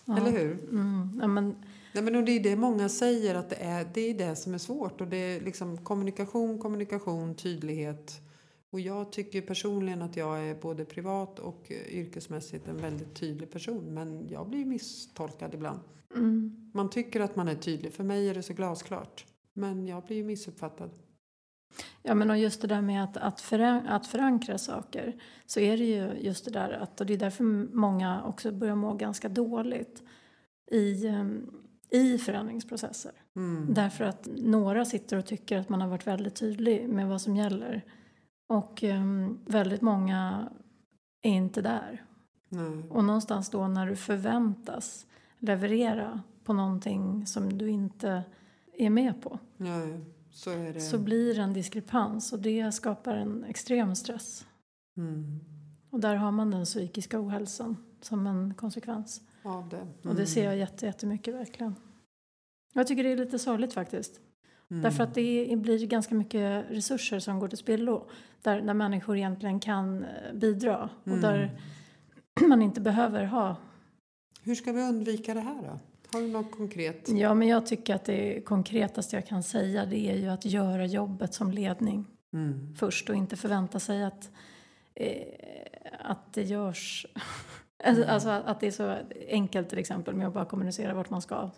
Eller 0.17 0.31
hur? 0.31 0.69
Mm. 0.69 1.19
Ja, 1.21 1.27
men, 1.27 1.55
Nej, 1.97 2.03
men 2.03 2.15
och 2.15 2.23
det 2.23 2.31
är 2.31 2.39
det 2.39 2.55
många 2.55 2.89
säger 2.89 3.35
att 3.35 3.49
det 3.49 3.55
är 3.55 3.87
det, 3.93 4.01
är 4.01 4.13
det 4.13 4.35
som 4.35 4.53
är 4.53 4.57
svårt. 4.57 5.01
Och 5.01 5.07
det 5.07 5.17
är 5.17 5.41
liksom 5.41 5.77
kommunikation, 5.77 6.59
kommunikation, 6.59 7.35
tydlighet. 7.35 8.21
Och 8.71 8.79
jag 8.79 9.11
tycker 9.11 9.41
personligen 9.41 10.01
att 10.01 10.17
jag 10.17 10.39
är 10.43 10.55
både 10.55 10.85
privat 10.85 11.39
och 11.39 11.71
yrkesmässigt 11.89 12.67
en 12.67 12.77
väldigt 12.77 13.15
tydlig 13.15 13.51
person. 13.51 13.93
Men 13.93 14.27
jag 14.29 14.49
blir 14.49 14.65
misstolkad 14.65 15.53
ibland. 15.53 15.79
mm. 16.15 16.71
Man 16.73 16.89
tycker 16.89 17.19
att 17.19 17.35
man 17.35 17.47
är 17.47 17.55
tydlig. 17.55 17.93
För 17.93 18.03
mig 18.03 18.29
är 18.29 18.33
det 18.33 18.43
så 18.43 18.53
glasklart. 18.53 19.25
Men 19.53 19.87
jag 19.87 20.03
blir 20.03 20.23
missuppfattad. 20.23 20.89
Ja, 22.03 22.15
men 22.15 22.29
och 22.29 22.37
just 22.37 22.61
det 22.61 22.67
där 22.67 22.81
med 22.81 23.03
att, 23.03 23.17
att, 23.17 23.41
föran- 23.41 23.87
att 23.87 24.07
förankra 24.07 24.57
saker 24.57 25.21
så 25.45 25.59
är 25.59 25.77
det 25.77 25.85
ju 25.85 26.11
just 26.19 26.45
det 26.45 26.51
där 26.51 26.71
att, 26.71 27.01
och 27.01 27.07
det 27.07 27.13
är 27.13 27.17
därför 27.17 27.43
många 27.75 28.23
också 28.23 28.51
börjar 28.51 28.75
må 28.75 28.93
ganska 28.93 29.29
dåligt 29.29 30.03
i, 30.71 31.07
em, 31.07 31.51
i 31.89 32.17
förändringsprocesser. 32.17 33.11
Mm. 33.35 33.73
Därför 33.73 34.03
att 34.03 34.27
några 34.37 34.85
sitter 34.85 35.17
och 35.17 35.25
tycker 35.25 35.57
att 35.57 35.69
man 35.69 35.81
har 35.81 35.87
varit 35.87 36.07
väldigt 36.07 36.35
tydlig 36.35 36.89
med 36.89 37.07
vad 37.07 37.21
som 37.21 37.35
gäller 37.35 37.85
och 38.49 38.83
em, 38.83 39.39
väldigt 39.45 39.81
många 39.81 40.49
är 41.21 41.31
inte 41.31 41.61
där. 41.61 42.05
Nej. 42.49 42.83
Och 42.89 43.03
någonstans 43.03 43.49
då 43.49 43.67
när 43.67 43.87
du 43.87 43.95
förväntas 43.95 45.05
leverera 45.39 46.21
på 46.43 46.53
någonting 46.53 47.27
som 47.27 47.57
du 47.57 47.69
inte 47.69 48.23
är 48.77 48.89
med 48.89 49.21
på 49.21 49.39
Ja, 49.57 49.81
så 50.31 50.49
är 50.49 50.73
det. 50.73 50.79
så 50.81 50.97
blir 50.99 51.35
det 51.35 51.41
en 51.41 51.53
diskrepans 51.53 52.33
och 52.33 52.39
det 52.39 52.71
skapar 52.71 53.15
en 53.15 53.43
extrem 53.43 53.95
stress. 53.95 54.45
Mm. 54.97 55.39
Och 55.89 55.99
där 55.99 56.15
har 56.15 56.31
man 56.31 56.51
den 56.51 56.65
psykiska 56.65 57.19
ohälsan 57.21 57.77
som 58.01 58.27
en 58.27 58.53
konsekvens. 58.53 59.21
Av 59.43 59.69
det. 59.69 60.09
Och 60.09 60.15
det 60.15 60.25
ser 60.25 60.45
jag 60.45 60.57
jätte, 60.57 60.85
jättemycket 60.85 61.35
verkligen. 61.35 61.75
Jag 62.73 62.87
tycker 62.87 63.03
det 63.03 63.11
är 63.11 63.17
lite 63.17 63.39
sorgligt 63.39 63.73
faktiskt. 63.73 64.19
Mm. 64.71 64.83
Därför 64.83 65.03
att 65.03 65.13
det 65.13 65.57
blir 65.57 65.87
ganska 65.87 66.15
mycket 66.15 66.65
resurser 66.69 67.19
som 67.19 67.39
går 67.39 67.47
till 67.47 67.57
spillo. 67.57 68.09
Där, 68.41 68.61
där 68.61 68.73
människor 68.73 69.17
egentligen 69.17 69.59
kan 69.59 70.03
eh, 70.03 70.33
bidra. 70.33 70.89
Och 71.03 71.07
Mm. 71.07 71.21
där 71.21 71.59
man 72.47 72.61
inte 72.61 72.81
behöver 72.81 73.23
ha. 73.23 73.55
Hur 74.43 74.55
ska 74.55 74.71
vi 74.71 74.81
undvika 74.81 75.33
det 75.33 75.39
här 75.39 75.61
då? 75.61 75.79
Har 76.11 76.21
du 76.21 76.27
något 76.27 76.51
konkret? 76.51 77.09
Ja, 77.09 77.33
men 77.33 77.47
jag 77.47 77.65
tycker 77.65 77.95
att 77.95 78.05
det 78.05 78.41
konkretaste 78.45 79.15
jag 79.15 79.27
kan 79.27 79.43
säga 79.43 79.85
det 79.85 80.09
är 80.09 80.15
ju 80.15 80.27
att 80.27 80.45
göra 80.45 80.85
jobbet 80.85 81.33
som 81.33 81.51
ledning. 81.51 82.05
Mm. 82.33 82.75
först 82.75 83.09
och 83.09 83.15
inte 83.15 83.35
förvänta 83.35 83.79
sig 83.79 84.03
att, 84.03 84.31
eh, 84.95 85.23
att 85.99 86.33
det 86.33 86.43
görs... 86.43 87.05
Alltså, 87.83 88.03
alltså 88.03 88.29
att 88.29 88.59
det 88.59 88.67
är 88.67 88.71
så 88.71 88.97
enkelt 89.27 89.69
till 89.69 89.77
exempel 89.77 90.15
med 90.15 90.27
att 90.27 90.33
bara 90.33 90.45
kommunicera 90.45 90.93
vart 90.93 91.09
man 91.09 91.21
ska. 91.21 91.49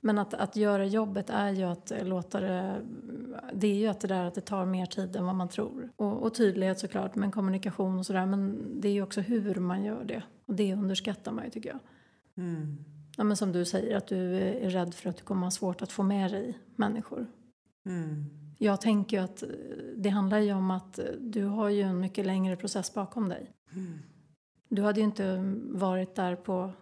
Men 0.00 0.18
att, 0.18 0.34
att 0.34 0.56
göra 0.56 0.84
jobbet 0.84 1.30
är 1.30 1.50
ju 1.50 1.62
att 1.62 1.92
låta 2.02 2.40
det... 2.40 2.80
Det 3.52 3.66
är 3.66 3.74
ju 3.74 3.86
att 3.86 4.00
det 4.00 4.08
där 4.08 4.24
att 4.24 4.34
det 4.34 4.40
tar 4.40 4.66
mer 4.66 4.86
tid 4.86 5.16
än 5.16 5.26
vad 5.26 5.34
man 5.34 5.48
tror. 5.48 5.92
Och, 5.96 6.22
och 6.22 6.34
tydlighet 6.34 6.78
såklart, 6.78 7.14
men 7.14 7.30
kommunikation 7.30 7.98
och 7.98 8.06
sådär. 8.06 8.26
Men 8.26 8.70
det 8.80 8.88
är 8.88 8.92
ju 8.92 9.02
också 9.02 9.20
hur 9.20 9.54
man 9.54 9.84
gör 9.84 10.04
det. 10.04 10.22
Och 10.46 10.54
det 10.54 10.74
underskattar 10.74 11.32
man 11.32 11.44
ju 11.44 11.50
tycker 11.50 11.68
jag. 11.68 11.78
Mm. 12.44 12.84
Ja, 13.16 13.24
men 13.24 13.36
som 13.36 13.52
du 13.52 13.64
säger, 13.64 13.96
att 13.96 14.06
du 14.06 14.36
är 14.36 14.70
rädd 14.70 14.94
för 14.94 15.10
att 15.10 15.16
du 15.16 15.24
kommer 15.24 15.46
ha 15.46 15.50
svårt 15.50 15.82
att 15.82 15.92
få 15.92 16.02
med 16.02 16.30
dig 16.30 16.58
människor. 16.76 17.26
Mm. 17.86 18.24
Jag 18.58 18.80
tänker 18.80 19.16
ju 19.16 19.22
att 19.24 19.44
det 19.96 20.08
handlar 20.08 20.38
ju 20.38 20.52
om 20.52 20.70
att 20.70 20.98
du 21.20 21.44
har 21.44 21.68
ju 21.68 21.82
en 21.82 22.00
mycket 22.00 22.26
längre 22.26 22.56
process 22.56 22.94
bakom 22.94 23.28
dig. 23.28 23.50
Mm. 23.72 23.98
Du 24.68 24.82
hade 24.82 25.00
ju 25.00 25.04
inte 25.06 25.36
varit 25.70 26.14
där 26.14 26.36
på 26.36 26.72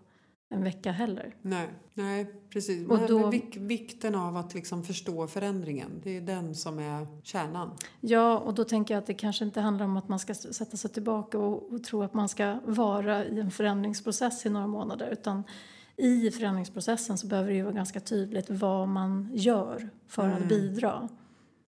en 0.48 0.64
vecka 0.64 0.92
heller. 0.92 1.34
Nej, 1.42 1.68
nej, 1.94 2.26
precis. 2.50 2.88
Och 2.88 2.98
då- 3.08 3.30
vik, 3.30 3.56
vikten 3.56 4.14
av 4.14 4.36
att 4.36 4.54
liksom 4.54 4.84
förstå 4.84 5.26
förändringen, 5.26 6.00
det 6.02 6.16
är 6.16 6.20
den 6.20 6.54
som 6.54 6.78
är 6.78 7.06
kärnan. 7.22 7.70
Ja, 8.00 8.38
och 8.38 8.54
då 8.54 8.64
tänker 8.64 8.94
jag 8.94 8.98
att 9.00 9.06
det 9.06 9.14
kanske 9.14 9.44
inte 9.44 9.60
handlar 9.60 9.84
om 9.84 9.96
att 9.96 10.08
man 10.08 10.18
ska 10.18 10.34
sätta 10.34 10.76
sig 10.76 10.90
tillbaka 10.90 11.38
och, 11.38 11.72
och 11.72 11.84
tro 11.84 12.02
att 12.02 12.14
man 12.14 12.28
ska 12.28 12.60
vara 12.66 13.24
i 13.24 13.40
en 13.40 13.50
förändringsprocess 13.50 14.46
i 14.46 14.50
några 14.50 14.66
månader. 14.66 15.08
Utan 15.12 15.42
i 15.96 16.30
förändringsprocessen 16.30 17.18
så 17.18 17.26
behöver 17.26 17.50
det 17.50 17.56
ju 17.56 17.62
vara 17.62 17.74
ganska 17.74 18.00
tydligt 18.00 18.50
vad 18.50 18.88
man 18.88 19.30
gör 19.34 19.88
för 20.08 20.24
Mm. 20.24 20.42
att 20.42 20.48
bidra. 20.48 21.08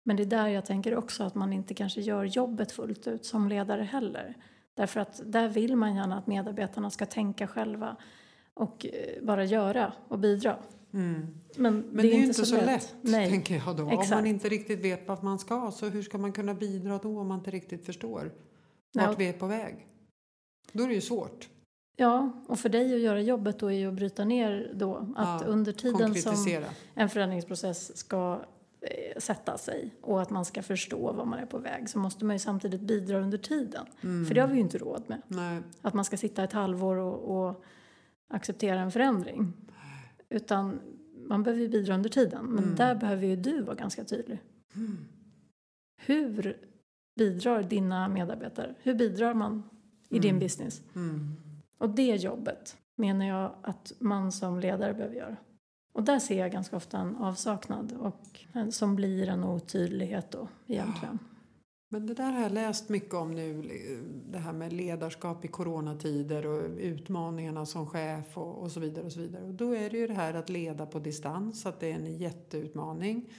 Men 0.03 0.15
det 0.15 0.23
är 0.23 0.27
där 0.27 0.47
jag 0.47 0.65
tänker 0.65 0.95
också 0.95 1.23
att 1.23 1.35
man 1.35 1.53
inte 1.53 1.73
kanske 1.73 2.01
gör 2.01 2.23
jobbet 2.23 2.71
fullt 2.71 3.07
ut 3.07 3.25
som 3.25 3.49
ledare 3.49 3.81
heller. 3.83 4.35
Därför 4.77 4.99
att 4.99 5.21
där 5.25 5.47
vill 5.49 5.75
man 5.75 5.95
gärna 5.95 6.17
att 6.17 6.27
medarbetarna 6.27 6.89
ska 6.89 7.05
tänka 7.05 7.47
själva 7.47 7.95
och 8.53 8.85
eh, 8.85 9.23
bara 9.23 9.45
göra 9.45 9.93
och 10.07 10.19
bidra. 10.19 10.57
Mm. 10.93 11.27
Men, 11.55 11.79
Men 11.79 11.95
det 11.97 12.13
är, 12.13 12.17
ju 12.17 12.23
inte 12.23 12.45
så 12.45 12.55
lätt, 12.55 12.95
Nej. 13.01 13.29
tänker 13.29 13.55
jag 13.65 13.75
då. 13.75 13.83
Om 13.83 13.89
Exakt. 13.89 14.09
man 14.11 14.25
inte 14.25 14.49
riktigt 14.49 14.79
vet 14.79 15.07
vart 15.07 15.21
man 15.21 15.39
ska, 15.39 15.71
så 15.71 15.85
hur 15.85 16.01
ska 16.03 16.17
man 16.17 16.31
kunna 16.31 16.53
bidra 16.53 16.97
då 17.03 17.19
om 17.19 17.27
man 17.27 17.37
inte 17.39 17.51
riktigt 17.51 17.85
förstår 17.85 18.31
vart 18.93 19.09
och- 19.09 19.19
vi 19.19 19.29
är 19.29 19.33
på 19.33 19.47
väg? 19.47 19.87
Då 20.71 20.83
är 20.83 20.87
det 20.87 20.93
ju 20.93 21.01
svårt. 21.01 21.49
Ja, 21.95 22.43
och 22.47 22.59
för 22.59 22.69
dig 22.69 22.93
att 22.95 22.99
göra 22.99 23.21
jobbet 23.21 23.59
då 23.59 23.67
är 23.67 23.75
ju 23.75 23.87
att 23.87 23.93
bryta 23.93 24.25
ner 24.25 24.71
då. 24.75 24.95
Att 25.15 25.41
Ja, 25.41 25.47
under 25.47 25.71
tiden 25.71 26.15
som 26.15 26.63
en 26.93 27.09
förändringsprocess 27.09 27.97
ska 27.97 28.41
sätta 29.17 29.57
sig 29.57 29.95
och 30.01 30.21
att 30.21 30.29
man 30.29 30.45
ska 30.45 30.61
förstå 30.63 31.11
var 31.13 31.25
man 31.25 31.39
är 31.39 31.45
på 31.45 31.57
väg 31.57 31.89
så 31.89 31.99
måste 31.99 32.25
man 32.25 32.35
ju 32.35 32.39
samtidigt 32.39 32.81
bidra 32.81 33.19
under 33.19 33.37
tiden. 33.37 33.85
Mm. 34.03 34.25
För 34.25 34.35
det 34.35 34.41
har 34.41 34.47
vi 34.47 34.53
ju 34.55 34.59
inte 34.61 34.77
råd 34.77 35.03
med. 35.07 35.21
Nej. 35.27 35.61
Att 35.81 35.93
man 35.93 36.05
ska 36.05 36.17
sitta 36.17 36.43
ett 36.43 36.53
halvår 36.53 36.95
och, 36.95 37.47
och 37.47 37.63
acceptera 38.29 38.79
en 38.79 38.91
förändring. 38.91 39.53
Utan 40.29 40.79
man 41.27 41.43
behöver 41.43 41.61
ju 41.63 41.69
bidra 41.69 41.93
under 41.95 42.09
tiden. 42.09 42.45
Men 42.45 42.63
Mm. 42.63 42.75
där 42.75 42.95
behöver 42.95 43.27
ju 43.27 43.35
du 43.35 43.61
vara 43.61 43.75
ganska 43.75 44.03
tydlig. 44.03 44.39
Hur 46.01 46.57
bidrar 47.19 47.63
dina 47.63 48.07
medarbetare? 48.07 48.75
Hur 48.79 48.93
bidrar 48.93 49.33
man 49.33 49.63
i 50.09 50.19
din 50.19 50.29
Mm. 50.29 50.39
business? 50.39 50.81
Mm. 50.95 51.35
Och 51.77 51.89
det 51.89 52.15
jobbet 52.15 52.77
menar 52.95 53.25
jag 53.25 53.55
att 53.61 53.93
man 53.99 54.31
som 54.31 54.59
ledare 54.59 54.93
behöver 54.93 55.15
göra. 55.15 55.35
Och 55.97 56.03
där 56.03 56.19
ser 56.19 56.39
jag 56.39 56.51
ganska 56.51 56.77
ofta 56.77 56.97
en 56.97 57.15
avsaknad 57.15 57.93
och 57.99 58.39
en, 58.53 58.71
som 58.71 58.95
blir 58.95 59.29
en 59.29 59.43
otydlighet 59.43 60.31
då 60.31 60.47
egentligen. 60.67 61.19
Men 61.89 62.07
det 62.07 62.13
där 62.13 62.31
har 62.31 62.41
jag 62.41 62.51
läst 62.51 62.89
mycket 62.89 63.13
om 63.13 63.31
nu, 63.31 63.63
det 64.31 64.37
här 64.37 64.53
med 64.53 64.73
ledarskap 64.73 65.45
i 65.45 65.47
coronatider 65.47 66.47
och 66.47 66.77
utmaningarna 66.77 67.65
som 67.65 67.87
chef 67.87 68.37
och, 68.37 68.57
och 68.57 68.71
så 68.71 68.79
vidare. 68.79 69.05
Och 69.05 69.11
så 69.11 69.19
vidare. 69.19 69.43
Och 69.43 69.53
då 69.53 69.75
är 69.75 69.89
det 69.89 69.97
ju 69.97 70.07
det 70.07 70.13
här 70.13 70.33
att 70.33 70.49
leda 70.49 70.85
på 70.85 70.99
distans, 70.99 71.65
att 71.65 71.79
det 71.79 71.91
är 71.91 71.95
en 71.95 72.17
jätteutmaning. 72.17 73.29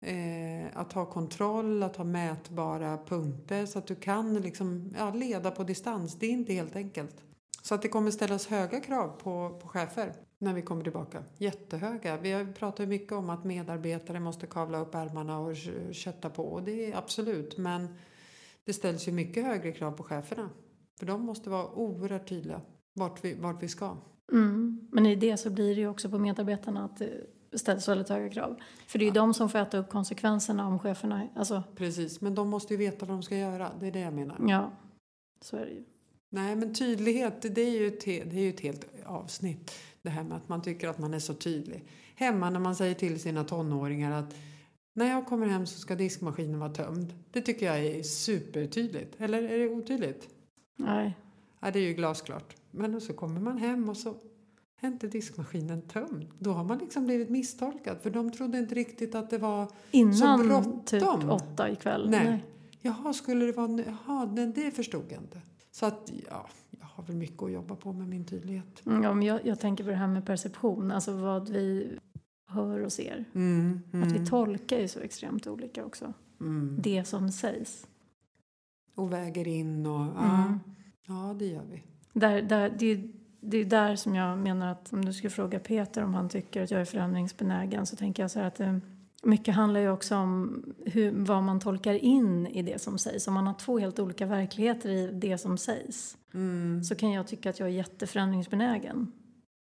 Eh, 0.00 0.66
att 0.74 0.92
ha 0.92 1.06
kontroll, 1.06 1.82
att 1.82 1.96
ha 1.96 2.04
mätbara 2.04 2.98
punkter 3.06 3.66
så 3.66 3.78
att 3.78 3.86
du 3.86 3.94
kan 3.94 4.34
liksom, 4.34 4.94
ja, 4.98 5.10
leda 5.14 5.50
på 5.50 5.64
distans. 5.64 6.14
Det 6.14 6.26
är 6.26 6.30
inte 6.30 6.52
helt 6.52 6.76
enkelt. 6.76 7.24
Så 7.62 7.74
att 7.74 7.82
det 7.82 7.88
kommer 7.88 8.10
ställas 8.10 8.46
höga 8.46 8.80
krav 8.80 9.08
på, 9.08 9.58
på 9.62 9.68
chefer 9.68 10.12
när 10.42 10.54
vi 10.54 10.62
kommer 10.62 10.82
tillbaka. 10.82 11.24
Jättehöga. 11.38 12.16
Vi 12.16 12.32
har 12.32 12.52
pratat 12.52 12.88
mycket 12.88 13.12
om 13.12 13.30
att 13.30 13.44
medarbetare 13.44 14.20
måste 14.20 14.46
kavla 14.46 14.78
upp 14.78 14.94
ärmarna 14.94 15.38
och 15.38 15.56
kö- 15.56 15.92
kötta 15.92 16.30
på. 16.30 16.44
Och 16.44 16.62
det 16.62 16.92
är 16.92 16.96
absolut. 16.98 17.58
Men 17.58 17.88
det 18.64 18.72
ställs 18.72 19.08
ju 19.08 19.12
mycket 19.12 19.44
högre 19.44 19.72
krav 19.72 19.92
på 19.92 20.02
cheferna. 20.02 20.50
För 20.98 21.06
de 21.06 21.24
måste 21.24 21.50
vara 21.50 21.66
oerhört 21.72 22.28
tydliga 22.28 22.60
vart 22.94 23.24
vi, 23.24 23.34
vart 23.34 23.62
vi 23.62 23.68
ska. 23.68 23.96
Mm. 24.32 24.88
Men 24.92 25.06
i 25.06 25.16
det 25.16 25.36
så 25.36 25.50
blir 25.50 25.74
det 25.74 25.80
ju 25.80 25.88
också 25.88 26.10
på 26.10 26.18
medarbetarna 26.18 26.84
att 26.84 26.96
det 27.50 27.58
ställs 27.58 27.88
väldigt 27.88 28.08
höga 28.08 28.28
krav. 28.30 28.56
För 28.86 28.98
det 28.98 29.04
är 29.04 29.06
ju 29.06 29.12
de 29.12 29.34
som 29.34 29.48
får 29.48 29.58
äta 29.58 29.78
upp 29.78 29.88
konsekvenserna 29.90 30.66
om 30.66 30.78
cheferna, 30.78 31.28
alltså 31.36 31.62
Precis, 31.76 32.20
men 32.20 32.34
de 32.34 32.48
måste 32.48 32.74
ju 32.74 32.78
veta 32.78 33.06
vad 33.06 33.16
de 33.16 33.22
ska 33.22 33.36
göra. 33.36 33.70
Det 33.80 33.86
är 33.86 33.92
det 33.92 34.00
jag 34.00 34.14
menar. 34.14 34.36
ja, 34.48 34.72
så 35.40 35.56
är 35.56 35.64
det 35.66 35.72
ju. 35.72 35.84
Nej, 36.34 36.56
men 36.56 36.74
tydlighet, 36.74 37.54
det 37.54 37.60
är, 37.60 37.70
ju 37.70 37.86
ett, 37.86 38.04
det 38.04 38.36
är 38.36 38.40
ju 38.40 38.50
ett 38.50 38.60
helt 38.60 38.86
avsnitt. 39.06 39.72
Det 40.02 40.10
här 40.10 40.24
med 40.24 40.36
att 40.36 40.48
man 40.48 40.62
tycker 40.62 40.88
att 40.88 40.98
man 40.98 41.14
är 41.14 41.18
så 41.18 41.34
tydlig. 41.34 41.84
Hemma 42.14 42.50
när 42.50 42.60
man 42.60 42.76
säger 42.76 42.94
till 42.94 43.20
sina 43.20 43.44
tonåringar 43.44 44.12
att 44.12 44.34
när 44.94 45.10
jag 45.10 45.26
kommer 45.26 45.46
hem 45.46 45.66
så 45.66 45.78
ska 45.78 45.94
diskmaskinen 45.94 46.60
vara 46.60 46.70
tömd. 46.70 47.14
Det 47.30 47.40
tycker 47.40 47.66
jag 47.66 47.78
är 47.78 48.02
supertydligt. 48.02 49.20
Eller 49.20 49.42
är 49.42 49.58
det 49.58 49.68
otydligt? 49.68 50.28
Nej. 50.76 51.16
Ja, 51.60 51.70
det 51.70 51.78
är 51.78 51.82
ju 51.82 51.94
glasklart. 51.94 52.56
Men 52.70 53.00
så 53.00 53.12
kommer 53.12 53.40
man 53.40 53.58
hem 53.58 53.88
och 53.88 53.96
så 53.96 54.14
är 54.80 54.88
inte 54.88 55.06
diskmaskinen 55.06 55.82
tömd. 55.82 56.26
Då 56.38 56.52
har 56.52 56.64
man 56.64 56.78
liksom 56.78 57.04
blivit 57.04 57.30
misstolkad. 57.30 57.98
För 58.02 58.10
de 58.10 58.32
trodde 58.32 58.58
inte 58.58 58.74
riktigt 58.74 59.14
att 59.14 59.30
det 59.30 59.38
var... 59.38 59.68
Innan 59.90 60.48
bråttom. 60.48 60.82
typ 60.84 61.02
åtta 61.30 61.70
ikväll. 61.70 62.10
Nej. 62.10 62.44
Jaha, 62.80 63.12
skulle 63.12 63.46
det 63.46 63.52
vara... 63.52 63.84
Jaha, 64.06 64.26
det, 64.26 64.70
förstod 64.70 65.04
jag 65.08 65.22
inte. 65.22 65.40
Så 65.70 65.86
att, 65.86 66.10
ja, 66.30 66.48
jag 66.70 66.86
har 67.02 67.06
väl 67.06 67.16
mycket 67.16 67.42
att 67.42 67.52
jobba 67.52 67.76
på 67.76 67.92
med 67.92 68.08
min 68.08 68.24
tydlighet. 68.24 68.86
Mm, 68.86 69.02
Ja, 69.02 69.14
men 69.14 69.26
jag, 69.26 69.46
jag 69.46 69.60
tänker 69.60 69.84
på 69.84 69.90
det 69.90 69.96
här 69.96 70.06
med 70.06 70.26
perception, 70.26 70.90
alltså 70.90 71.12
vad 71.12 71.48
vi 71.48 71.98
hör 72.48 72.80
och 72.80 72.92
ser. 72.92 73.24
Mm, 73.34 73.80
mm, 73.92 74.08
Att 74.08 74.14
vi 74.14 74.26
tolkar 74.26 74.78
ju 74.78 74.88
så 74.88 75.00
extremt 75.00 75.46
olika 75.46 75.84
också. 75.84 76.12
mm. 76.40 76.76
Det 76.82 77.04
som 77.04 77.30
sägs. 77.32 77.86
Och 78.94 79.12
väger 79.12 79.48
in 79.48 79.86
och... 79.86 80.06
Ja, 80.16 80.44
Mm. 80.44 80.58
ja 81.06 81.36
det 81.38 81.46
gör 81.46 81.64
vi. 81.70 81.82
Där, 82.12 82.42
där, 82.42 82.70
det, 82.78 82.86
är- 82.86 83.12
det 83.40 83.56
är 83.56 83.64
där 83.64 83.96
som 83.96 84.14
jag 84.14 84.38
menar 84.38 84.66
att 84.72 84.92
om 84.92 85.04
du 85.04 85.12
skulle 85.12 85.30
fråga 85.30 85.58
Peter 85.58 86.04
om 86.04 86.14
han 86.14 86.28
tycker 86.28 86.62
att 86.62 86.70
jag 86.70 86.80
är 86.80 86.84
förändringsbenägen 86.84 87.86
så 87.86 87.96
tänker 87.96 88.22
jag 88.22 88.30
så 88.30 88.38
här 88.38 88.46
att 88.46 88.60
eh, 88.60 88.76
mycket 89.22 89.54
handlar 89.54 89.80
ju 89.80 89.90
också 89.90 90.16
om 90.16 90.64
hur, 90.86 91.12
vad 91.12 91.42
man 91.42 91.60
tolkar 91.60 91.94
in 91.94 92.46
i 92.46 92.62
det 92.62 92.78
som 92.82 92.98
sägs. 92.98 93.28
Om 93.28 93.34
man 93.34 93.46
har 93.46 93.54
två 93.54 93.78
helt 93.78 93.98
olika 93.98 94.26
verkligheter 94.26 94.88
i 94.88 95.10
det 95.12 95.38
som 95.38 95.58
sägs 95.58 96.16
Mm. 96.34 96.84
så 96.84 96.94
kan 96.94 97.12
jag 97.12 97.26
tycka 97.26 97.50
att 97.50 97.58
jag 97.60 97.68
är 97.68 97.72
jätteförändringsbenägen 97.72 99.12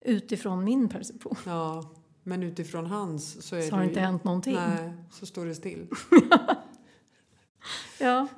utifrån 0.04 0.64
min 0.64 0.88
perception. 0.88 1.36
Ja, 1.46 1.94
men 2.22 2.42
utifrån 2.42 2.86
hans 2.86 3.46
så 3.46 3.56
är 3.56 3.62
Så 3.62 3.74
har 3.74 3.82
det 3.82 3.88
inte 3.88 4.00
hänt 4.00 4.24
någonting. 4.24 4.54
Nej, 4.54 4.92
så 5.10 5.26
står 5.26 5.46
det 5.46 5.54
still. 5.54 5.86
Ja. 8.00 8.28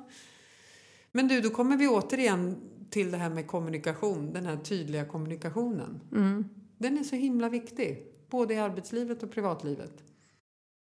Men 1.11 1.27
du, 1.27 1.41
då 1.41 1.49
kommer 1.49 1.77
vi 1.77 1.87
återigen 1.87 2.57
till 2.89 3.11
det 3.11 3.17
här 3.17 3.29
med 3.29 3.47
kommunikation, 3.47 4.33
den 4.33 4.45
här 4.45 4.57
tydliga 4.57 5.05
kommunikationen. 5.05 6.01
Mm. 6.11 6.49
Den 6.77 6.97
är 6.97 7.03
så 7.03 7.15
himla 7.15 7.49
viktig, 7.49 8.07
både 8.29 8.53
i 8.53 8.57
arbetslivet 8.57 9.23
och 9.23 9.31
privatlivet. 9.31 10.03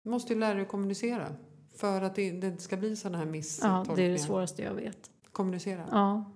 Måste 0.09 0.33
ju 0.33 0.39
lära 0.39 0.53
dig 0.53 0.61
att 0.61 0.69
kommunicera 0.69 1.35
för 1.75 2.01
att 2.01 2.15
det 2.15 2.31
det 2.31 2.47
inte 2.47 2.63
ska 2.63 2.77
bli 2.77 2.95
sådana 2.95 3.17
här 3.17 3.25
ja, 3.25 3.31
misstolkningar. 3.31 3.95
det 3.95 4.03
är 4.03 4.09
det 4.09 4.19
svåraste 4.19 4.61
jag 4.61 4.73
vet. 4.73 5.09
Kommunicera? 5.31 5.85
Ja. 5.91 6.31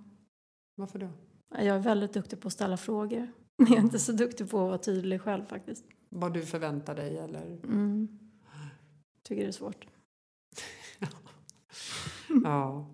Varför 0.76 1.00
då? 1.00 1.10
Jag 1.50 1.68
är 1.68 1.80
väldigt 1.80 2.14
duktig 2.14 2.42
på 2.42 2.48
att 2.48 2.54
ställa 2.54 2.78
frågor. 2.78 3.32
Men 3.58 3.68
jag 3.68 3.78
är 3.78 3.84
inte 3.84 4.00
så 4.00 4.12
duktig 4.12 4.50
på 4.50 4.58
att 4.58 4.68
vara 4.68 4.78
tydlig 4.78 5.22
själv 5.22 5.46
faktiskt. 5.46 5.86
Vad 6.10 6.34
du 6.34 6.46
förväntar 6.46 6.96
dig 6.96 7.18
eller? 7.18 7.46
Mm. 7.46 8.20
Tycker 9.24 9.42
det 9.42 9.48
är 9.48 9.52
svårt. 9.52 9.88
Ja. 12.44 12.88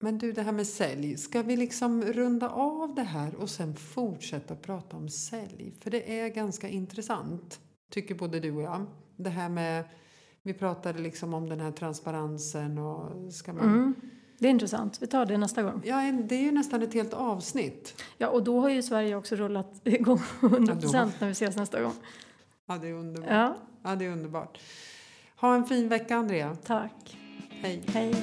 Men 0.00 0.18
du, 0.18 0.32
det 0.32 0.42
här 0.42 0.52
med 0.52 0.66
sälj. 0.66 1.16
Ska 1.16 1.42
vi 1.42 1.56
liksom 1.56 2.02
runda 2.02 2.48
av 2.48 2.94
det 2.94 3.02
här 3.02 3.34
och 3.34 3.50
sen 3.50 3.74
fortsätta 3.74 4.56
prata 4.56 4.96
om 4.96 5.08
sälj? 5.08 5.74
För 5.80 5.90
det 5.90 6.20
är 6.20 6.28
ganska 6.28 6.68
intressant, 6.68 7.60
tycker 7.90 8.14
både 8.14 8.40
du 8.40 8.52
och 8.52 8.62
jag. 8.62 8.86
Det 9.16 9.30
här 9.30 9.48
med, 9.48 9.84
vi 10.42 10.52
pratade 10.54 10.98
liksom 10.98 11.34
om 11.34 11.48
den 11.48 11.60
här 11.60 11.72
transparensen 11.72 12.78
och 12.78 13.32
ska 13.34 13.52
man... 13.52 13.64
Mm. 13.64 13.94
Det 14.38 14.46
är 14.46 14.50
intressant. 14.50 15.02
Vi 15.02 15.06
tar 15.06 15.26
det 15.26 15.38
nästa 15.38 15.62
gång. 15.62 15.82
Ja, 15.84 16.12
det 16.12 16.34
är 16.34 16.42
ju 16.42 16.50
nästan 16.52 16.82
ett 16.82 16.94
helt 16.94 17.14
avsnitt. 17.14 18.02
Ja, 18.18 18.28
och 18.28 18.44
då 18.44 18.60
har 18.60 18.68
ju 18.68 18.82
Sverige 18.82 19.16
också 19.16 19.36
rullat 19.36 19.80
igång 19.84 20.20
100 20.42 20.72
Ja, 20.74 20.80
procent 20.80 21.14
när 21.20 21.28
vi 21.28 21.32
ses 21.32 21.56
nästa 21.56 21.82
gång. 21.82 21.92
Ja, 22.66 22.78
det 22.78 22.88
är 22.88 22.92
underbart. 22.92 23.30
Ja, 23.30 23.56
Ja, 23.82 23.96
det 23.96 24.04
är 24.04 24.10
underbart. 24.12 24.58
Ha 25.36 25.54
en 25.54 25.64
fin 25.64 25.88
vecka, 25.88 26.16
Andrea. 26.16 26.56
tack. 26.66 27.18
Hej. 27.50 27.82
Hej. 27.86 28.14